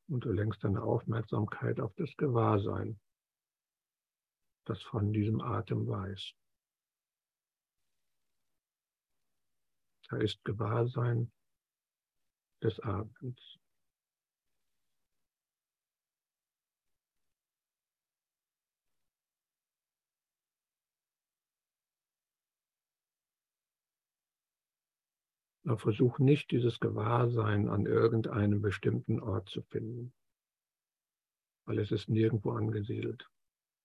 [0.10, 3.00] und du lenkst deine Aufmerksamkeit auf das Gewahrsein,
[4.66, 6.34] das von diesem Atem weiß.
[10.10, 11.32] Da ist Gewahrsein
[12.62, 13.58] des Atems.
[25.63, 30.13] Aber versuch nicht, dieses Gewahrsein an irgendeinem bestimmten Ort zu finden,
[31.65, 33.30] weil es ist nirgendwo angesiedelt.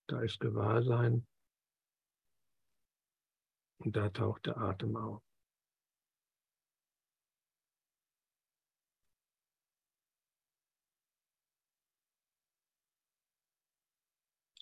[0.09, 1.27] Da ist Gewahrsein
[3.79, 5.26] und da taucht der Atem auf.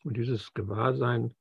[0.04, 1.34] Und dieses Gewahrsein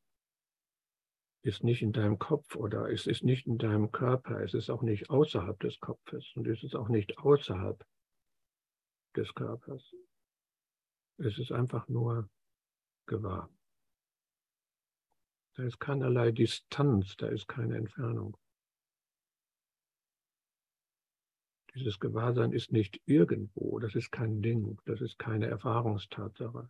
[1.43, 4.81] ist nicht in deinem Kopf oder es ist nicht in deinem Körper, es ist auch
[4.81, 7.85] nicht außerhalb des Kopfes und es ist auch nicht außerhalb
[9.17, 9.93] des Körpers.
[11.17, 12.29] Es ist einfach nur
[13.05, 13.53] gewahr.
[15.55, 18.37] Da ist keinerlei Distanz, da ist keine Entfernung.
[21.75, 26.69] Dieses Gewahrsein ist nicht irgendwo, das ist kein Ding, das ist keine Erfahrungstatsache.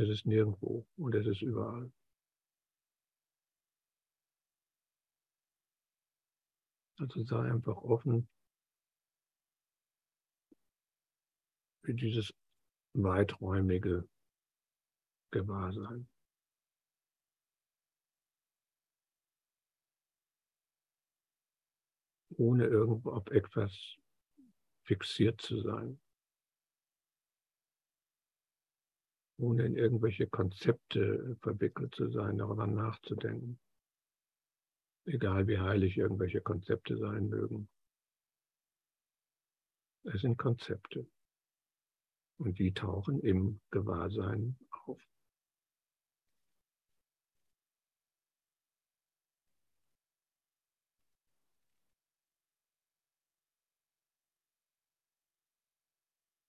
[0.00, 1.90] Es ist nirgendwo und es ist überall.
[7.00, 8.28] Also sei einfach offen
[11.82, 12.32] für dieses
[12.92, 14.08] weiträumige
[15.32, 16.08] Gewahrsein.
[22.36, 23.96] Ohne irgendwo auf etwas
[24.84, 26.00] fixiert zu sein.
[29.38, 33.58] Ohne in irgendwelche Konzepte verwickelt zu sein, darüber nachzudenken.
[35.06, 37.68] Egal wie heilig irgendwelche Konzepte sein mögen.
[40.04, 41.06] Es sind Konzepte.
[42.38, 45.00] Und die tauchen im Gewahrsein auf.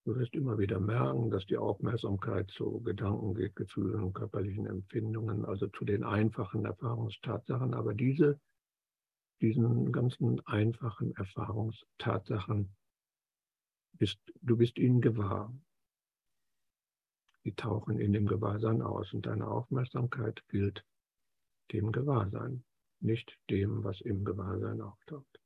[0.10, 5.46] Du wirst immer wieder merken, dass die Aufmerksamkeit zu Gedanken geht, Gefühlen und körperlichen Empfindungen,
[5.46, 8.42] also zu den einfachen Erfahrungstatsachen, aber diese,
[9.40, 12.76] diesen ganzen einfachen Erfahrungstatsachen,
[14.00, 15.54] bist, du bist ihnen gewahr.
[17.46, 20.84] Die tauchen in dem Gewahrsein aus und deine Aufmerksamkeit gilt
[21.72, 22.64] dem Gewahrsein,
[23.00, 25.39] nicht dem, was im Gewahrsein auftaucht.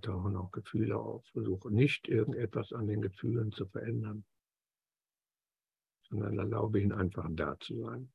[0.00, 1.26] Tauchen auch Gefühle auf.
[1.32, 4.24] Versuche nicht irgendetwas an den Gefühlen zu verändern,
[6.08, 8.12] sondern erlaube ihnen einfach da zu sein.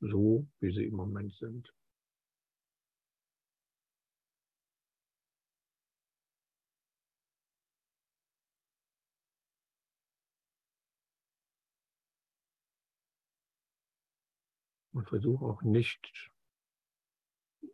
[0.00, 1.72] So, wie sie im Moment sind.
[14.92, 16.30] Und versuche auch nicht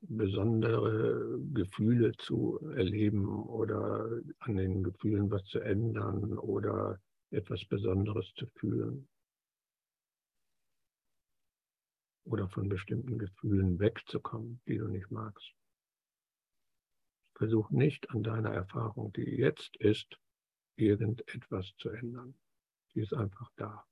[0.00, 8.46] besondere Gefühle zu erleben oder an den Gefühlen was zu ändern oder etwas Besonderes zu
[8.56, 9.08] fühlen.
[12.24, 15.52] Oder von bestimmten Gefühlen wegzukommen, die du nicht magst.
[17.36, 20.18] Versuch nicht an deiner Erfahrung, die jetzt ist,
[20.76, 22.34] irgendetwas zu ändern.
[22.94, 23.84] Die ist einfach da.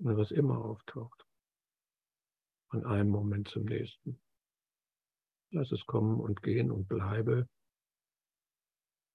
[0.00, 1.26] Und was immer auftaucht.
[2.70, 4.20] Von einem Moment zum nächsten.
[5.52, 7.48] Lass es kommen und gehen und bleibe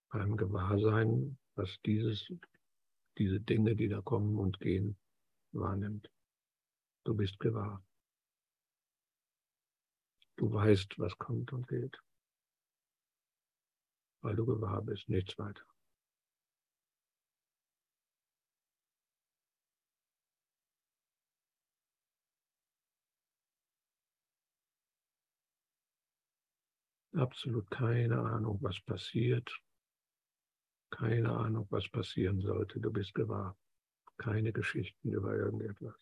[0.09, 2.27] beim Gewahrsein, was dieses,
[3.17, 4.97] diese Dinge, die da kommen und gehen,
[5.53, 6.09] wahrnimmt.
[7.05, 7.83] Du bist gewahr.
[10.37, 11.97] Du weißt, was kommt und geht.
[14.21, 15.63] Weil du gewahr bist, nichts weiter.
[27.15, 29.49] Absolut keine Ahnung, was passiert.
[30.91, 32.79] Keine Ahnung, was passieren sollte.
[32.79, 33.57] Du bist gewahr.
[34.17, 35.95] Keine Geschichten über irgendetwas.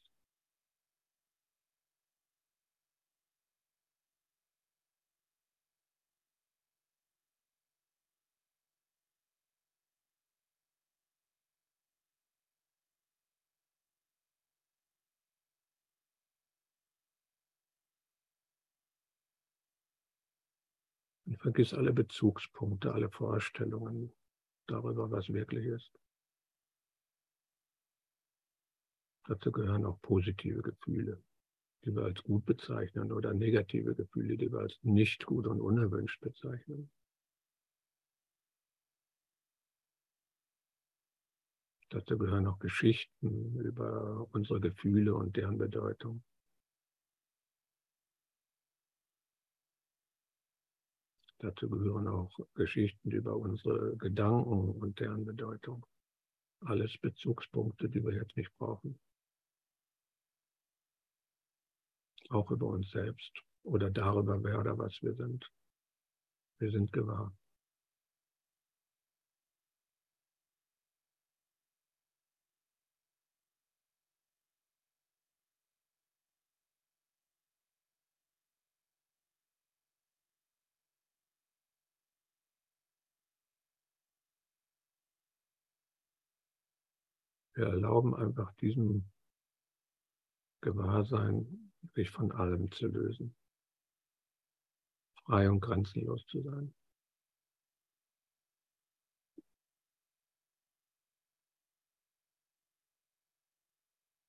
[21.43, 24.13] Vergiss alle Bezugspunkte, alle Vorstellungen
[24.65, 25.91] darüber, was wirklich ist.
[29.25, 31.21] Dazu gehören auch positive Gefühle,
[31.83, 36.21] die wir als gut bezeichnen, oder negative Gefühle, die wir als nicht gut und unerwünscht
[36.21, 36.89] bezeichnen.
[41.89, 46.23] Dazu gehören auch Geschichten über unsere Gefühle und deren Bedeutung.
[51.43, 55.85] Dazu gehören auch Geschichten über unsere Gedanken und deren Bedeutung.
[56.61, 58.97] Alles Bezugspunkte, die wir jetzt nicht brauchen.
[62.29, 65.45] Auch über uns selbst oder darüber, wer oder was wir sind.
[66.59, 67.33] Wir sind gewahr.
[87.55, 89.09] Wir erlauben einfach diesem
[90.61, 93.35] Gewahrsein, sich von allem zu lösen,
[95.25, 96.73] frei und grenzenlos zu sein.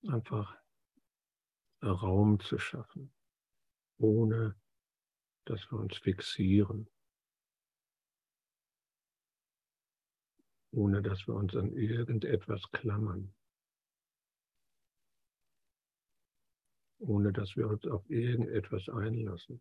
[0.06, 0.54] Einfach
[1.82, 3.14] Raum zu schaffen,
[3.98, 4.54] ohne
[5.46, 6.93] dass wir uns fixieren.
[10.74, 13.32] Ohne dass wir uns an irgendetwas klammern,
[16.98, 19.60] ohne dass wir uns auf irgendetwas einlassen.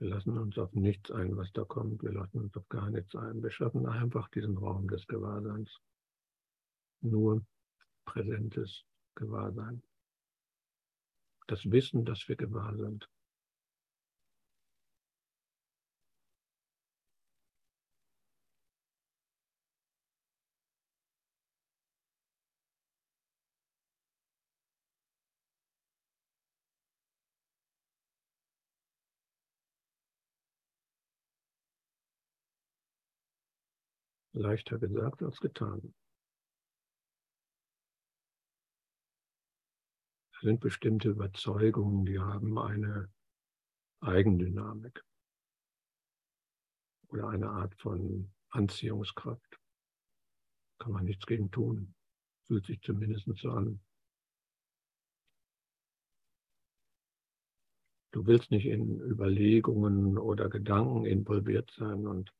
[0.00, 2.02] Wir lassen uns auf nichts ein, was da kommt.
[2.02, 3.42] Wir lassen uns auf gar nichts ein.
[3.42, 5.76] Wir schaffen einfach diesen Raum des Gewahrseins.
[7.00, 7.44] Nur
[8.04, 8.84] präsentes
[9.16, 9.82] Gewahrsein.
[11.48, 13.08] Das Wissen, dass wir gewahr sind.
[34.38, 35.94] Leichter gesagt als getan.
[40.32, 43.10] Es sind bestimmte Überzeugungen, die haben eine
[44.00, 45.04] Eigendynamik
[47.08, 49.58] oder eine Art von Anziehungskraft.
[50.78, 51.94] Kann man nichts gegen tun.
[52.46, 53.80] Fühlt sich zumindest so an.
[58.12, 62.32] Du willst nicht in Überlegungen oder Gedanken involviert sein und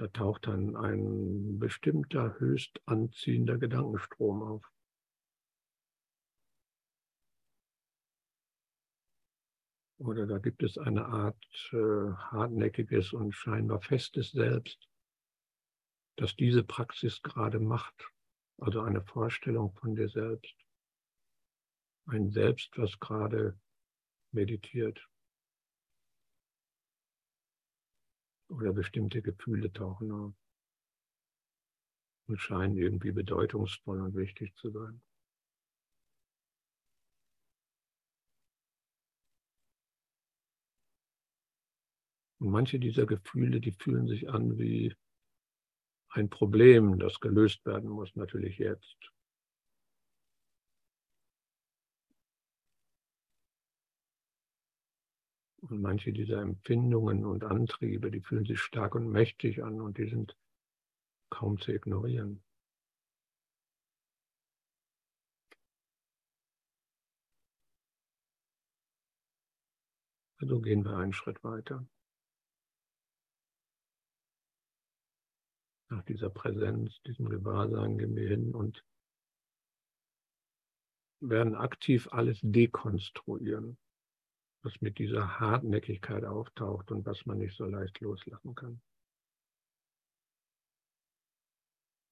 [0.00, 4.72] da taucht dann ein bestimmter höchst anziehender Gedankenstrom auf.
[9.98, 14.88] Oder da gibt es eine Art äh, hartnäckiges und scheinbar festes Selbst,
[16.16, 18.10] das diese Praxis gerade macht.
[18.56, 20.56] Also eine Vorstellung von dir selbst.
[22.06, 23.60] Ein Selbst, was gerade
[24.32, 25.06] meditiert.
[28.50, 30.34] Oder bestimmte Gefühle tauchen auf
[32.26, 35.00] und scheinen irgendwie bedeutungsvoll und wichtig zu sein.
[42.38, 44.94] Und manche dieser Gefühle, die fühlen sich an wie
[46.08, 48.96] ein Problem, das gelöst werden muss, natürlich jetzt.
[55.70, 60.08] Und manche dieser Empfindungen und Antriebe, die fühlen sich stark und mächtig an und die
[60.08, 60.36] sind
[61.30, 62.42] kaum zu ignorieren.
[70.38, 71.86] Also gehen wir einen Schritt weiter.
[75.88, 78.84] Nach dieser Präsenz, diesem Gewahrsein gehen wir hin und
[81.20, 83.78] werden aktiv alles dekonstruieren
[84.62, 88.80] was mit dieser Hartnäckigkeit auftaucht und was man nicht so leicht loslassen kann.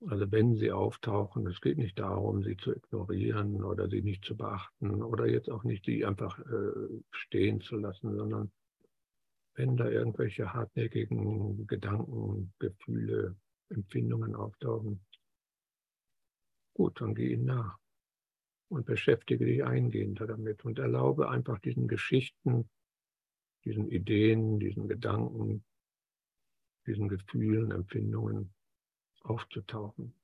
[0.07, 4.37] Also wenn sie auftauchen, es geht nicht darum, sie zu ignorieren oder sie nicht zu
[4.37, 8.53] beachten oder jetzt auch nicht sie einfach äh, stehen zu lassen, sondern
[9.55, 13.37] wenn da irgendwelche hartnäckigen Gedanken, Gefühle,
[13.71, 15.05] Empfindungen auftauchen,
[16.75, 17.77] gut, dann geh ihnen nach
[18.69, 22.69] und beschäftige dich eingehender damit und erlaube einfach diesen Geschichten,
[23.65, 25.65] diesen Ideen, diesen Gedanken,
[26.87, 28.55] diesen Gefühlen, Empfindungen
[29.21, 30.15] aufzutauchen,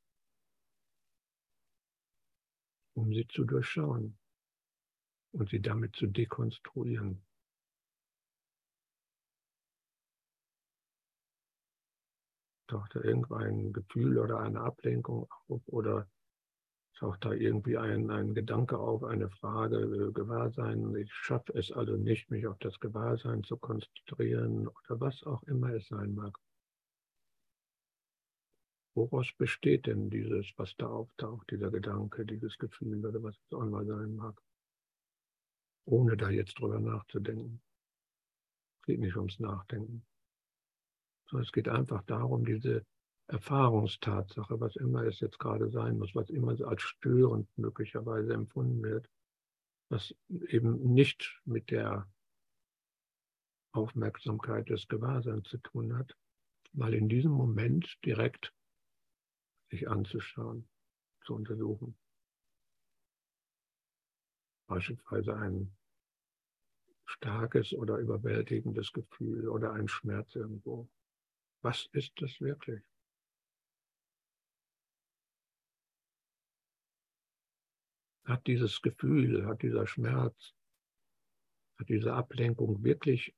[2.95, 4.19] um sie zu durchschauen,
[5.35, 7.21] und sie damit zu dekonstruieren.
[12.69, 16.09] Taucht da irgendein Gefühl oder eine Ablenkung auf oder
[16.95, 20.95] taucht da irgendwie ein, ein Gedanke auf, eine Frage, äh, Gewahrsein.
[20.97, 25.73] Ich schaffe es also nicht, mich auf das Gewahrsein zu konzentrieren oder was auch immer
[25.75, 26.39] es sein mag.
[28.95, 33.63] Woraus besteht denn dieses, was da auftaucht, dieser Gedanke, dieses Gefühl oder was es auch
[33.63, 34.41] immer sein mag?
[35.87, 37.61] Ohne da jetzt drüber nachzudenken.
[38.81, 40.07] Es geht nicht ums Nachdenken.
[41.29, 42.87] Sondern es geht einfach darum, diese
[43.27, 49.09] Erfahrungstatsache, was immer es jetzt gerade sein muss, was immer als störend möglicherweise empfunden wird,
[49.89, 52.07] was eben nicht mit der
[53.72, 56.16] Aufmerksamkeit des Gewahrseins zu tun hat,
[56.72, 58.53] mal in diesem Moment direkt
[59.70, 60.68] sich anzuschauen,
[61.25, 61.97] zu untersuchen.
[64.66, 65.75] Beispielsweise ein
[67.07, 70.89] starkes oder überwältigendes Gefühl oder ein Schmerz irgendwo.
[71.62, 72.83] Was ist das wirklich?
[78.35, 80.55] Hat dieses Gefühl, hat dieser Schmerz,
[81.78, 83.32] hat diese Ablenkung wirklich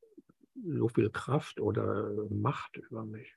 [0.55, 3.36] so viel Kraft oder Macht über mich?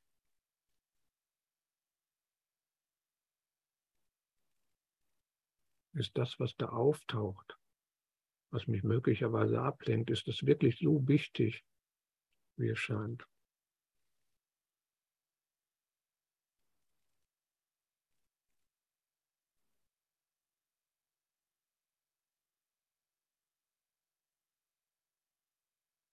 [5.96, 7.58] Ist das, was da auftaucht,
[8.52, 11.66] was mich möglicherweise ablenkt, ist das wirklich so wichtig,
[12.56, 13.28] wie es scheint?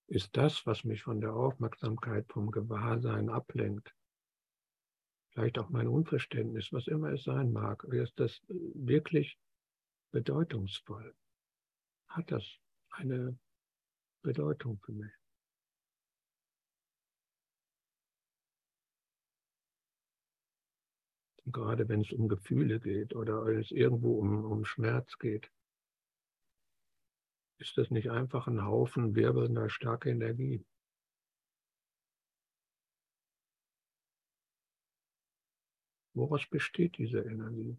[0.09, 3.95] Ist das, was mich von der Aufmerksamkeit, vom Gewahrsein ablenkt.
[5.31, 9.39] Vielleicht auch mein Unverständnis, was immer es sein mag, ist das wirklich
[10.13, 11.15] bedeutungsvoll?
[12.09, 12.45] Hat das
[12.91, 13.39] eine
[14.23, 15.13] Bedeutung für mich?
[21.47, 25.51] gerade wenn es um Gefühle geht oder wenn es irgendwo um, um Schmerz geht,
[27.59, 30.65] ist das nicht einfach ein Haufen wirbelnder, starker Energie?
[36.15, 37.77] Woraus besteht diese Energie?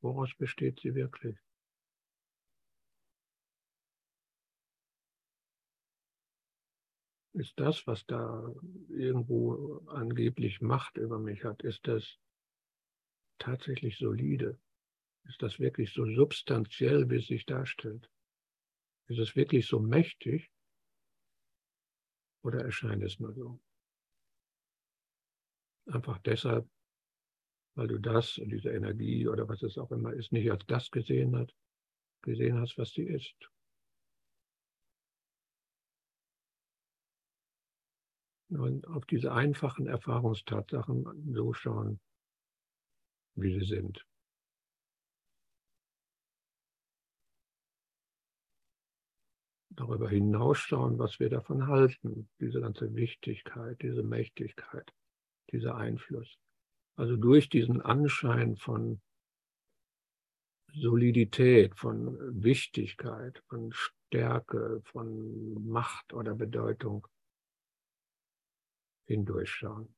[0.00, 1.36] Woraus besteht sie wirklich?
[7.34, 8.52] Ist das, was da
[8.88, 12.18] irgendwo angeblich Macht über mich hat, ist das
[13.38, 14.58] tatsächlich solide?
[15.24, 18.08] Ist das wirklich so substanziell, wie es sich darstellt?
[19.08, 20.50] Ist es wirklich so mächtig
[22.44, 23.60] oder erscheint es nur so?
[25.86, 26.68] Einfach deshalb,
[27.74, 31.34] weil du das, diese Energie oder was es auch immer ist, nicht als das gesehen
[31.34, 31.54] hast,
[32.22, 33.34] gesehen hast, was sie ist.
[38.50, 42.00] Und auf diese einfachen Erfahrungstatsachen so schauen,
[43.36, 44.07] wie sie sind.
[49.78, 54.92] Darüber hinausschauen, was wir davon halten, diese ganze Wichtigkeit, diese Mächtigkeit,
[55.52, 56.36] dieser Einfluss.
[56.96, 59.00] Also durch diesen Anschein von
[60.74, 67.06] Solidität, von Wichtigkeit, von Stärke, von Macht oder Bedeutung
[69.04, 69.94] hindurchschauen.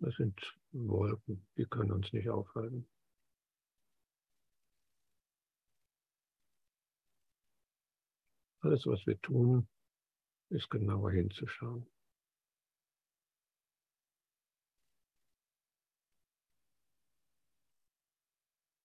[0.00, 2.88] Das sind Wolken, die können uns nicht aufhalten.
[8.62, 9.66] Alles, was wir tun,
[10.50, 11.86] ist genauer hinzuschauen.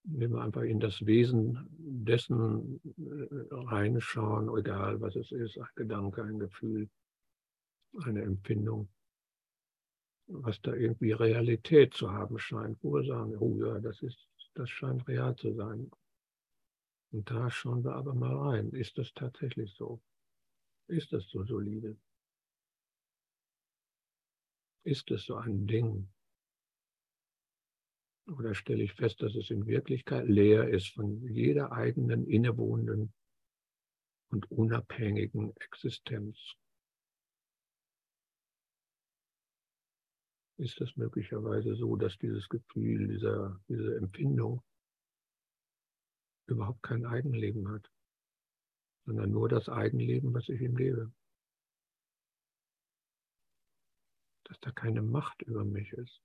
[0.08, 6.24] Wenn wir einfach in das Wesen dessen äh, reinschauen, egal was es ist, ein Gedanke,
[6.24, 6.90] ein Gefühl,
[8.04, 8.88] eine Empfindung,
[10.28, 14.70] was da irgendwie Realität zu haben scheint, wo wir sagen, oh ja, das ist, das
[14.70, 15.92] scheint real zu sein.
[17.16, 18.74] Und da schauen wir aber mal rein.
[18.74, 20.02] Ist das tatsächlich so?
[20.88, 21.96] Ist das so solide?
[24.84, 26.10] Ist es so ein Ding?
[28.28, 33.14] Oder stelle ich fest, dass es in Wirklichkeit leer ist von jeder eigenen innewohnenden
[34.32, 36.38] und unabhängigen Existenz?
[40.58, 44.62] Ist es möglicherweise so, dass dieses Gefühl, dieser, diese Empfindung
[46.48, 47.92] überhaupt kein Eigenleben hat,
[49.06, 51.12] sondern nur das Eigenleben, was ich ihm gebe.
[54.46, 56.22] Dass da keine Macht über mich ist.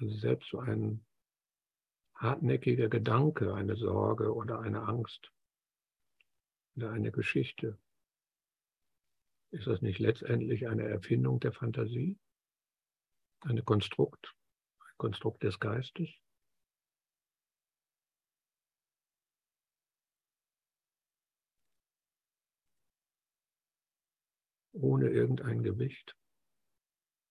[0.00, 1.06] Also selbst so ein
[2.16, 5.32] hartnäckiger Gedanke, eine Sorge oder eine Angst
[6.74, 7.78] oder eine Geschichte
[9.52, 12.18] ist das nicht letztendlich eine Erfindung der Fantasie?
[13.42, 14.34] Eine Konstrukt,
[14.80, 16.08] ein Konstrukt des Geistes?
[24.72, 26.16] Ohne irgendein Gewicht,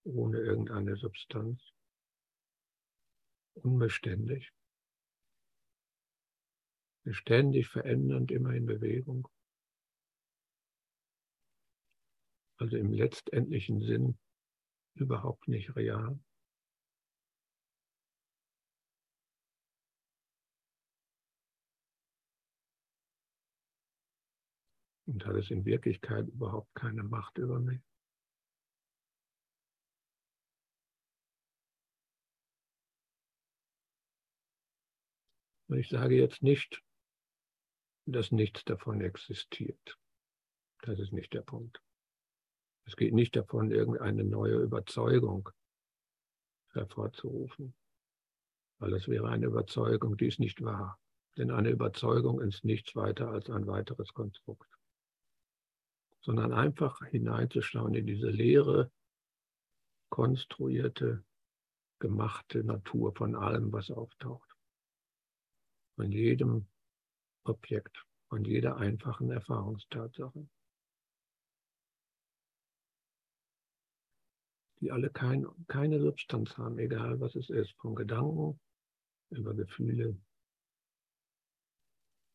[0.04, 1.60] ohne irgendeine Substanz,
[3.56, 4.54] unbeständig,
[7.10, 9.28] ständig verändernd, immer in Bewegung.
[12.62, 14.20] Also im letztendlichen Sinn
[14.94, 16.20] überhaupt nicht real.
[25.08, 27.82] Und hat es in Wirklichkeit überhaupt keine Macht über mich.
[35.68, 36.84] Und ich sage jetzt nicht,
[38.06, 39.98] dass nichts davon existiert.
[40.84, 41.82] Das ist nicht der Punkt.
[42.92, 45.48] Es geht nicht davon, irgendeine neue Überzeugung
[46.74, 47.74] hervorzurufen,
[48.80, 51.00] weil es wäre eine Überzeugung, die ist nicht wahr.
[51.38, 54.68] Denn eine Überzeugung ist nichts weiter als ein weiteres Konstrukt.
[56.20, 58.92] Sondern einfach hineinzuschauen in diese leere,
[60.10, 61.24] konstruierte,
[62.00, 64.54] gemachte Natur von allem, was auftaucht.
[65.96, 66.68] Von jedem
[67.46, 70.46] Objekt, von jeder einfachen Erfahrungstatsache.
[74.82, 78.60] Die alle kein, keine Substanz haben, egal was es ist, von Gedanken
[79.30, 80.20] über Gefühle,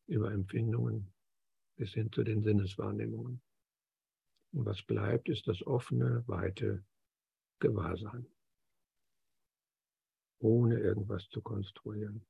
[0.07, 1.12] über Empfindungen
[1.76, 3.42] bis hin zu den Sinneswahrnehmungen.
[4.53, 6.84] Und was bleibt, ist das offene, weite
[7.59, 8.26] Gewahrsein,
[10.38, 12.24] ohne irgendwas zu konstruieren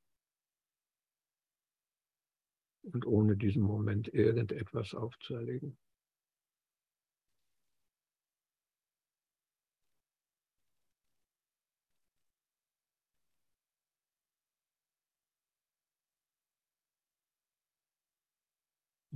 [2.82, 5.76] und ohne diesem Moment irgendetwas aufzuerlegen.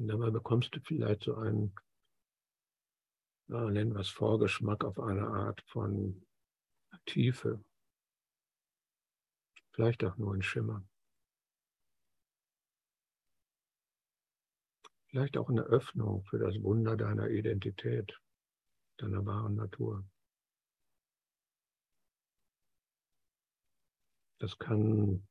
[0.00, 1.74] Und dabei bekommst du vielleicht so einen,
[3.48, 6.26] ja, nennen wir es Vorgeschmack auf eine Art von
[7.04, 7.62] Tiefe.
[9.72, 10.82] Vielleicht auch nur ein Schimmer.
[15.10, 18.18] Vielleicht auch eine Öffnung für das Wunder deiner Identität,
[18.96, 20.08] deiner wahren Natur.
[24.38, 25.28] Das kann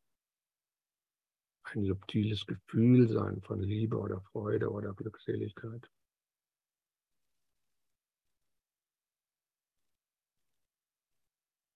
[1.75, 5.89] ein subtiles Gefühl sein von Liebe oder Freude oder Glückseligkeit.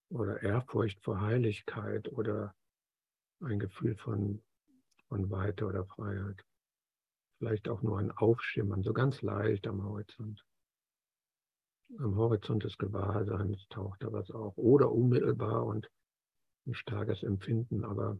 [0.09, 2.53] Oder Ehrfurcht vor Heiligkeit oder
[3.41, 4.43] ein Gefühl von,
[5.07, 6.45] von Weite oder Freiheit.
[7.39, 10.45] Vielleicht auch nur ein Aufschimmern, so ganz leicht am Horizont.
[11.97, 14.57] Am Horizont des Gewahrseins taucht da was auf.
[14.57, 15.89] Oder unmittelbar und
[16.65, 18.17] ein starkes Empfinden, aber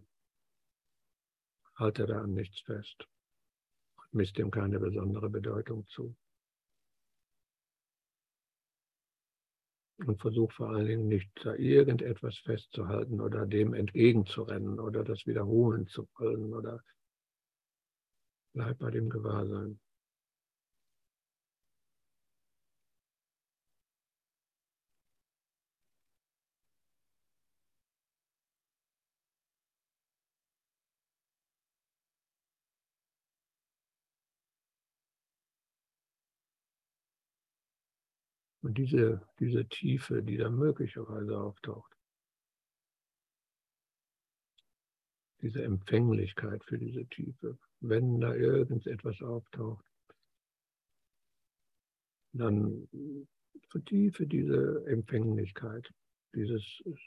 [1.84, 3.08] halte da an nichts fest
[3.98, 6.16] und misst dem keine besondere Bedeutung zu.
[9.98, 15.88] Und versuch vor allen Dingen nicht da irgendetwas festzuhalten oder dem entgegenzurennen oder das wiederholen
[15.88, 16.84] zu wollen oder
[18.54, 19.80] bleib bei dem Gewahrsein.
[38.64, 41.94] Und diese, diese Tiefe, die da möglicherweise auftaucht,
[45.42, 49.84] diese Empfänglichkeit für diese Tiefe, wenn da irgendetwas auftaucht,
[52.32, 52.88] dann
[53.68, 55.92] vertiefe diese Empfänglichkeit,
[56.34, 56.64] dieses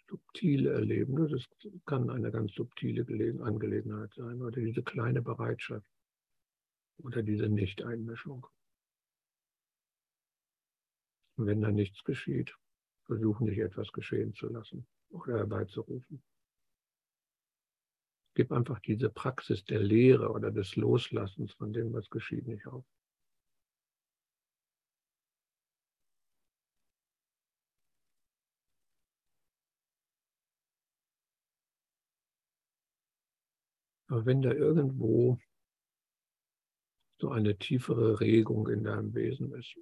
[0.09, 1.17] subtile Erleben.
[1.27, 1.43] Das
[1.87, 3.07] kann eine ganz subtile
[3.43, 5.91] Angelegenheit sein oder diese kleine Bereitschaft
[6.99, 8.47] oder diese Nicht-Einmischung.
[11.37, 12.57] Und wenn da nichts geschieht,
[13.05, 16.23] versuchen nicht etwas geschehen zu lassen oder herbeizurufen.
[18.35, 22.85] Gib einfach diese Praxis der Lehre oder des Loslassens von dem, was geschieht, nicht auf.
[34.09, 35.39] Aber wenn da irgendwo
[37.19, 39.77] so eine tiefere Regung in deinem Wesen ist,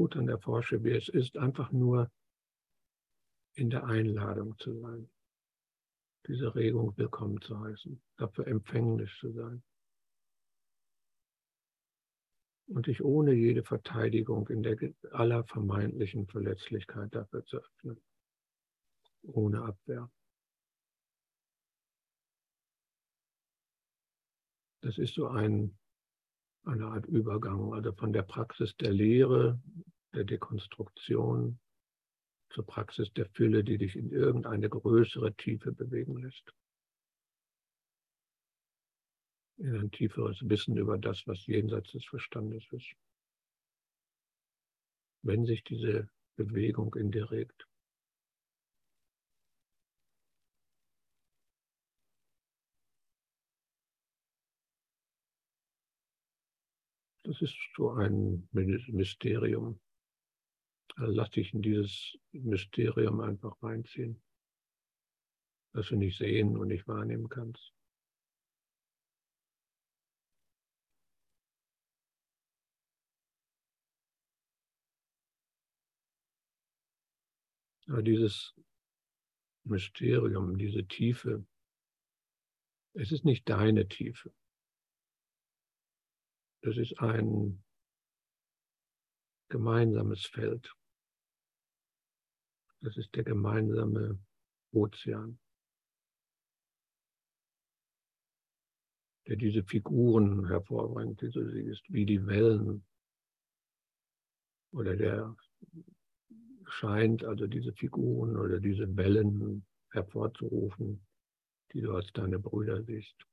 [0.00, 2.10] gut an der Forsche, wie es ist, einfach nur
[3.52, 5.10] in der Einladung zu sein,
[6.26, 9.62] diese Regung willkommen zu heißen, dafür empfänglich zu sein
[12.68, 14.78] und dich ohne jede Verteidigung in der
[15.10, 18.02] aller vermeintlichen Verletzlichkeit dafür zu öffnen,
[19.24, 20.10] ohne Abwehr.
[24.80, 25.78] Das ist so ein,
[26.64, 29.60] eine Art Übergang, also von der Praxis der Lehre,
[30.14, 31.58] der Dekonstruktion
[32.50, 36.52] zur Praxis der Fülle, die dich in irgendeine größere Tiefe bewegen lässt.
[39.58, 42.92] In ein tieferes Wissen über das, was jenseits des Verstandes ist.
[45.22, 47.69] Wenn sich diese Bewegung in dir regt.
[57.30, 59.80] Das ist so ein Mysterium.
[60.96, 64.20] Also lass dich in dieses Mysterium einfach reinziehen,
[65.72, 67.72] das du nicht sehen und nicht wahrnehmen kannst.
[77.86, 78.56] Aber dieses
[79.62, 81.46] Mysterium, diese Tiefe,
[82.94, 84.32] es ist nicht deine Tiefe.
[86.62, 87.62] Das ist ein
[89.48, 90.72] gemeinsames Feld.
[92.82, 94.18] Das ist der gemeinsame
[94.72, 95.38] Ozean,
[99.26, 102.84] der diese Figuren hervorbringt, die du siehst, wie die Wellen
[104.72, 105.36] oder der
[106.66, 111.04] scheint also diese Figuren oder diese Wellen hervorzurufen,
[111.72, 113.26] die du als deine Brüder siehst.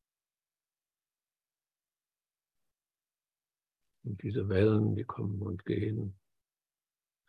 [4.07, 6.17] Und diese Wellen, die kommen und gehen,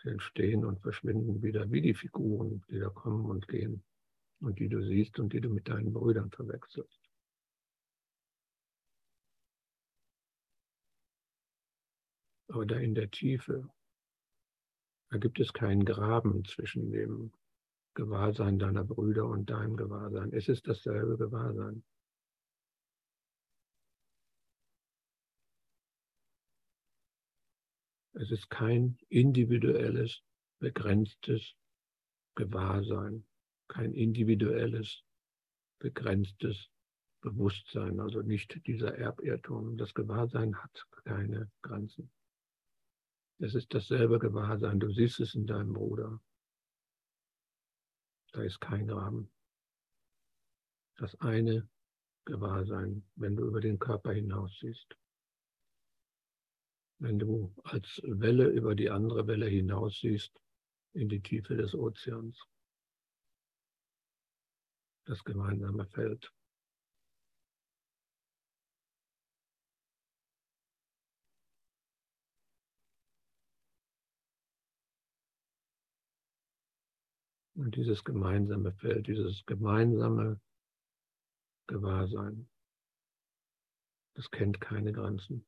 [0.00, 3.82] sie entstehen und verschwinden wieder wie die Figuren, die da kommen und gehen
[4.40, 7.00] und die du siehst und die du mit deinen Brüdern verwechselst.
[12.46, 13.68] Aber da in der Tiefe,
[15.10, 17.32] da gibt es keinen Graben zwischen dem
[17.94, 20.32] Gewahrsein deiner Brüder und deinem Gewahrsein.
[20.32, 21.82] Es ist dasselbe Gewahrsein.
[28.20, 30.22] Es ist kein individuelles,
[30.58, 31.54] begrenztes
[32.34, 33.24] Gewahrsein,
[33.68, 35.04] kein individuelles,
[35.78, 36.68] begrenztes
[37.20, 39.76] Bewusstsein, also nicht dieser Erbirrtum.
[39.76, 42.10] Das Gewahrsein hat keine Grenzen.
[43.38, 44.80] Es ist dasselbe Gewahrsein.
[44.80, 46.20] Du siehst es in deinem Bruder.
[48.32, 49.30] Da ist kein Graben.
[50.96, 51.68] Das eine
[52.24, 54.96] Gewahrsein, wenn du über den Körper hinaus siehst
[56.99, 60.40] wenn du als Welle über die andere Welle hinaus siehst
[60.94, 62.36] in die Tiefe des Ozeans.
[65.05, 66.32] Das gemeinsame Feld.
[77.55, 80.40] Und dieses gemeinsame Feld, dieses gemeinsame
[81.66, 82.49] Gewahrsein,
[84.14, 85.44] das kennt keine Grenzen.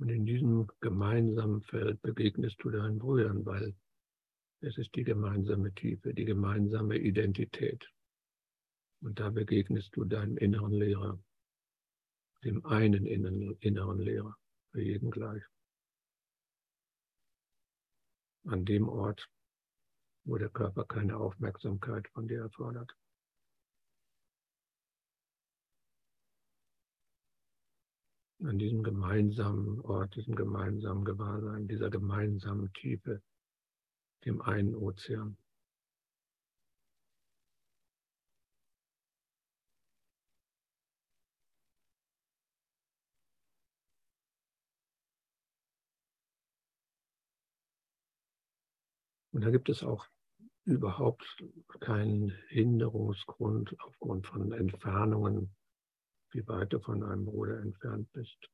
[0.00, 3.74] Und in diesem gemeinsamen Feld begegnest du deinen Brüdern, weil
[4.60, 7.86] es ist die gemeinsame Tiefe, die gemeinsame Identität.
[9.02, 11.22] Und da begegnest du deinem inneren Lehrer,
[12.44, 14.34] dem einen inneren Lehrer,
[14.72, 15.42] für jeden gleich.
[18.46, 19.28] An dem Ort,
[20.24, 22.90] wo der Körper keine Aufmerksamkeit von dir erfordert.
[28.44, 33.22] An diesem gemeinsamen Ort, diesem gemeinsamen Gewahrsein, dieser gemeinsamen Tiefe,
[34.24, 35.36] dem einen Ozean.
[49.32, 50.06] Und da gibt es auch
[50.64, 51.42] überhaupt
[51.80, 55.54] keinen Hinderungsgrund aufgrund von Entfernungen
[56.32, 58.50] wie weit du von einem Bruder entfernt bist.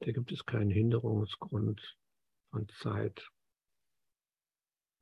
[0.00, 1.96] Da gibt es keinen Hinderungsgrund
[2.50, 3.28] von Zeit,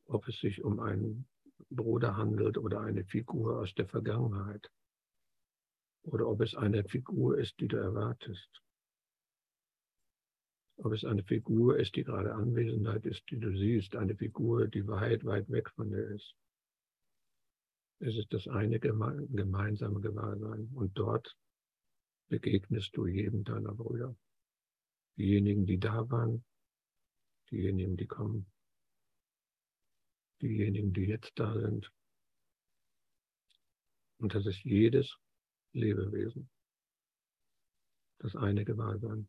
[0.07, 1.29] ob es sich um einen
[1.71, 4.71] Bruder handelt oder eine Figur aus der Vergangenheit
[6.05, 8.63] oder ob es eine Figur ist, die du erwartest.
[10.79, 14.87] Ob es eine Figur ist, die gerade Anwesenheit ist, die du siehst, eine Figur, die
[14.87, 16.35] weit, weit weg von dir ist.
[17.99, 20.71] Es ist das eine gemeinsame Gewahrsein.
[20.75, 21.35] Und dort
[22.29, 24.17] begegnest du jedem deiner Brüder.
[25.17, 26.45] diejenigen, die da waren,
[27.51, 28.47] diejenigen, die kommen,
[30.43, 31.91] diejenigen, die jetzt da sind.
[34.19, 35.17] Und das ist jedes
[35.73, 36.51] Lebewesen,
[38.19, 39.29] das eine Gewahrsein.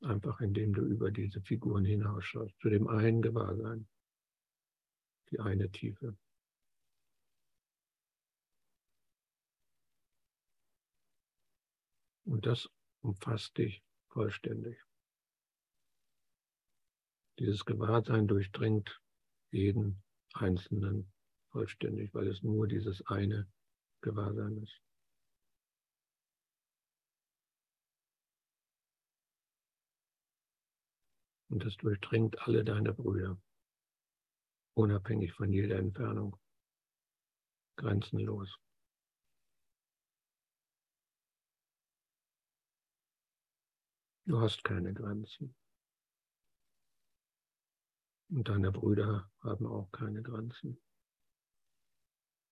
[0.00, 3.88] Einfach indem du über diese Figuren hinausschaust, zu dem einen Gewahrsein,
[5.30, 6.16] die eine Tiefe.
[12.24, 12.68] Und das
[13.02, 14.80] umfasst dich vollständig.
[17.38, 19.00] Dieses Gewahrsein durchdringt
[19.50, 20.02] jeden
[20.34, 21.12] Einzelnen
[21.50, 23.50] vollständig, weil es nur dieses eine
[24.02, 24.80] Gewahrsein ist.
[31.50, 33.38] Und das durchdringt alle deine Brüder,
[34.74, 36.38] unabhängig von jeder Entfernung,
[37.76, 38.58] grenzenlos.
[44.24, 45.54] Du hast keine Grenzen.
[48.30, 50.80] Und deine Brüder haben auch keine Grenzen.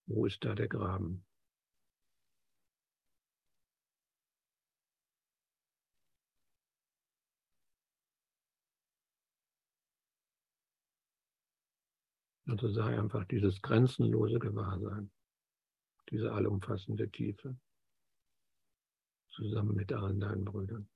[0.07, 1.25] Wo ist da der Graben?
[12.47, 15.13] Also sei einfach dieses grenzenlose Gewahrsein,
[16.11, 17.57] diese allumfassende Tiefe,
[19.31, 20.89] zusammen mit allen deinen Brüdern.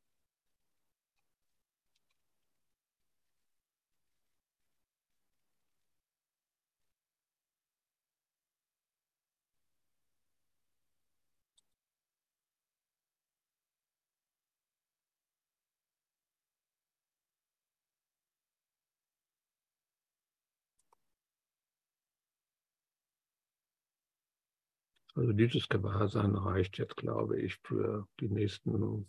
[25.15, 29.07] Also dieses Gewahrsein reicht jetzt, glaube ich, für die nächsten,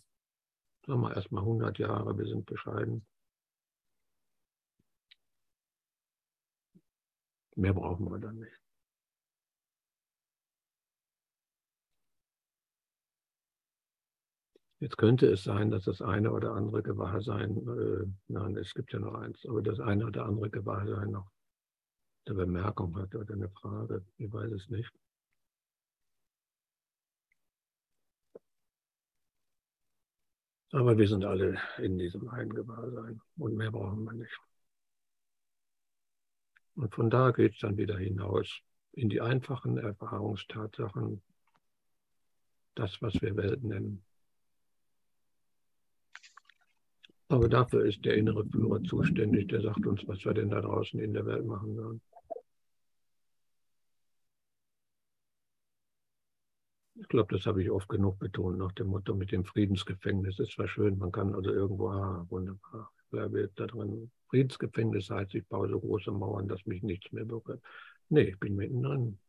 [0.85, 2.17] sagen wir erstmal 100 Jahre.
[2.17, 3.05] Wir sind bescheiden.
[7.55, 8.61] Mehr brauchen wir dann nicht.
[14.79, 18.99] Jetzt könnte es sein, dass das eine oder andere Gewahrsein, äh, nein, es gibt ja
[18.99, 21.31] noch eins, aber das eine oder andere Gewahrsein noch
[22.27, 24.05] eine Bemerkung hat oder eine Frage.
[24.17, 24.91] Ich weiß es nicht.
[30.75, 34.37] Aber wir sind alle in diesem einen Gewahrsein und mehr brauchen wir nicht.
[36.75, 38.59] Und von da geht es dann wieder hinaus
[38.91, 41.21] in die einfachen Erfahrungstatsachen,
[42.75, 44.03] das, was wir Welt nennen.
[47.29, 50.99] Aber dafür ist der innere Führer zuständig, der sagt uns, was wir denn da draußen
[50.99, 52.01] in der Welt machen sollen.
[56.97, 60.39] Ich glaube, das habe ich oft genug betont, nach dem Motto mit dem Friedensgefängnis.
[60.39, 64.11] ist zwar schön, man kann also irgendwo, ah, wunderbar, ich bleibe da drin.
[64.29, 67.61] Friedensgefängnis heißt, ich baue so große Mauern, dass mich nichts mehr berührt.
[68.09, 69.19] Nee, ich bin mittendrin.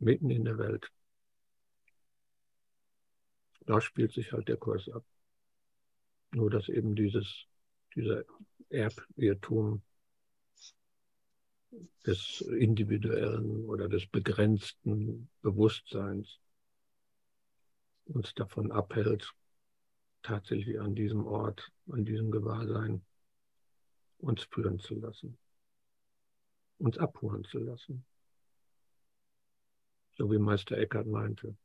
[0.00, 0.90] Mitten in der Welt.
[3.66, 5.04] Da spielt sich halt der Kurs ab.
[6.32, 7.46] Nur dass eben dieses,
[7.94, 8.24] dieser
[8.70, 9.82] Erbirrtum
[12.06, 16.38] des individuellen oder des begrenzten Bewusstseins
[18.04, 19.32] uns davon abhält,
[20.22, 23.02] tatsächlich an diesem Ort, an diesem Gewahrsein
[24.18, 25.38] uns führen zu lassen,
[26.78, 28.04] uns abholen zu lassen.
[30.16, 31.56] So wie Meister Eckhart meinte.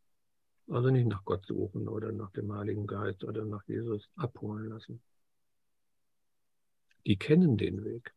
[0.69, 5.01] Also nicht nach Gott suchen oder nach dem Heiligen Geist oder nach Jesus abholen lassen.
[7.05, 8.13] Die kennen den Weg.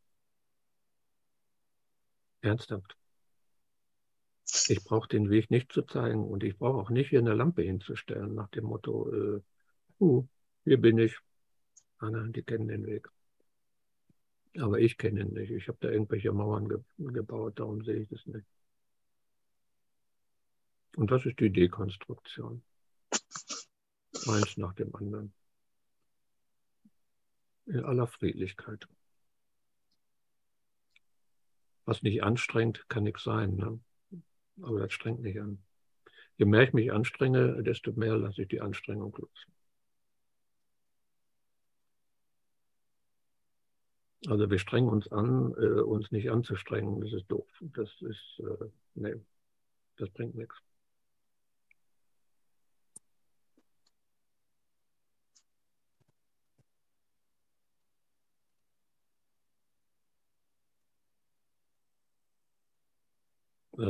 [2.42, 2.96] Ernsthaft.
[4.68, 7.62] Ich brauche den Weg nicht zu zeigen und ich brauche auch nicht hier eine Lampe
[7.62, 9.40] hinzustellen nach dem Motto, äh,
[10.00, 10.26] uh,
[10.64, 11.16] hier bin ich.
[11.98, 13.08] Ah, nein, die kennen den Weg.
[14.58, 15.50] Aber ich kenne ihn nicht.
[15.50, 18.46] Ich habe da irgendwelche Mauern ge gebaut, darum sehe ich das nicht.
[20.96, 22.62] Und das ist die Dekonstruktion.
[24.26, 25.32] Eins nach dem anderen.
[27.66, 28.88] In aller Friedlichkeit.
[31.90, 33.56] Was nicht anstrengt, kann nichts sein.
[33.56, 33.80] Ne?
[34.62, 35.58] Aber das strengt nicht an.
[36.36, 39.46] Je mehr ich mich anstrenge, desto mehr lasse ich die Anstrengung los.
[44.28, 47.00] Also wir strengen uns an, äh, uns nicht anzustrengen.
[47.00, 47.48] Das ist doof.
[47.60, 49.16] Das ist, äh, nee,
[49.96, 50.54] das bringt nichts.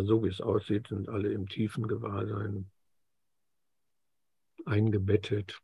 [0.04, 2.70] So wie es aussieht, sind alle im tiefen Gewahrsein
[4.64, 5.60] eingebettet.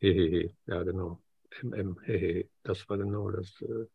[0.00, 1.20] Hehehe, ja genau.
[1.62, 3.60] MM, hehe, das war genau das.
[3.62, 3.86] Äh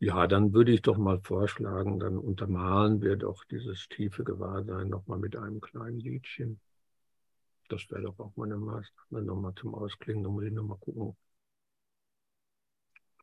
[0.00, 5.18] ja, dann würde ich doch mal vorschlagen, dann untermalen wir doch dieses tiefe Gewahrsein nochmal
[5.20, 6.58] mit einem kleinen Liedchen.
[7.68, 10.22] Das wäre doch auch mal eine Maßnahme nochmal zum Ausklingen.
[10.24, 11.16] Da muss ich nochmal gucken,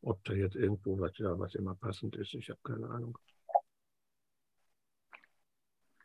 [0.03, 2.33] ob da jetzt irgendwo was, ja, was immer passend ist.
[2.33, 3.17] Ich habe keine Ahnung.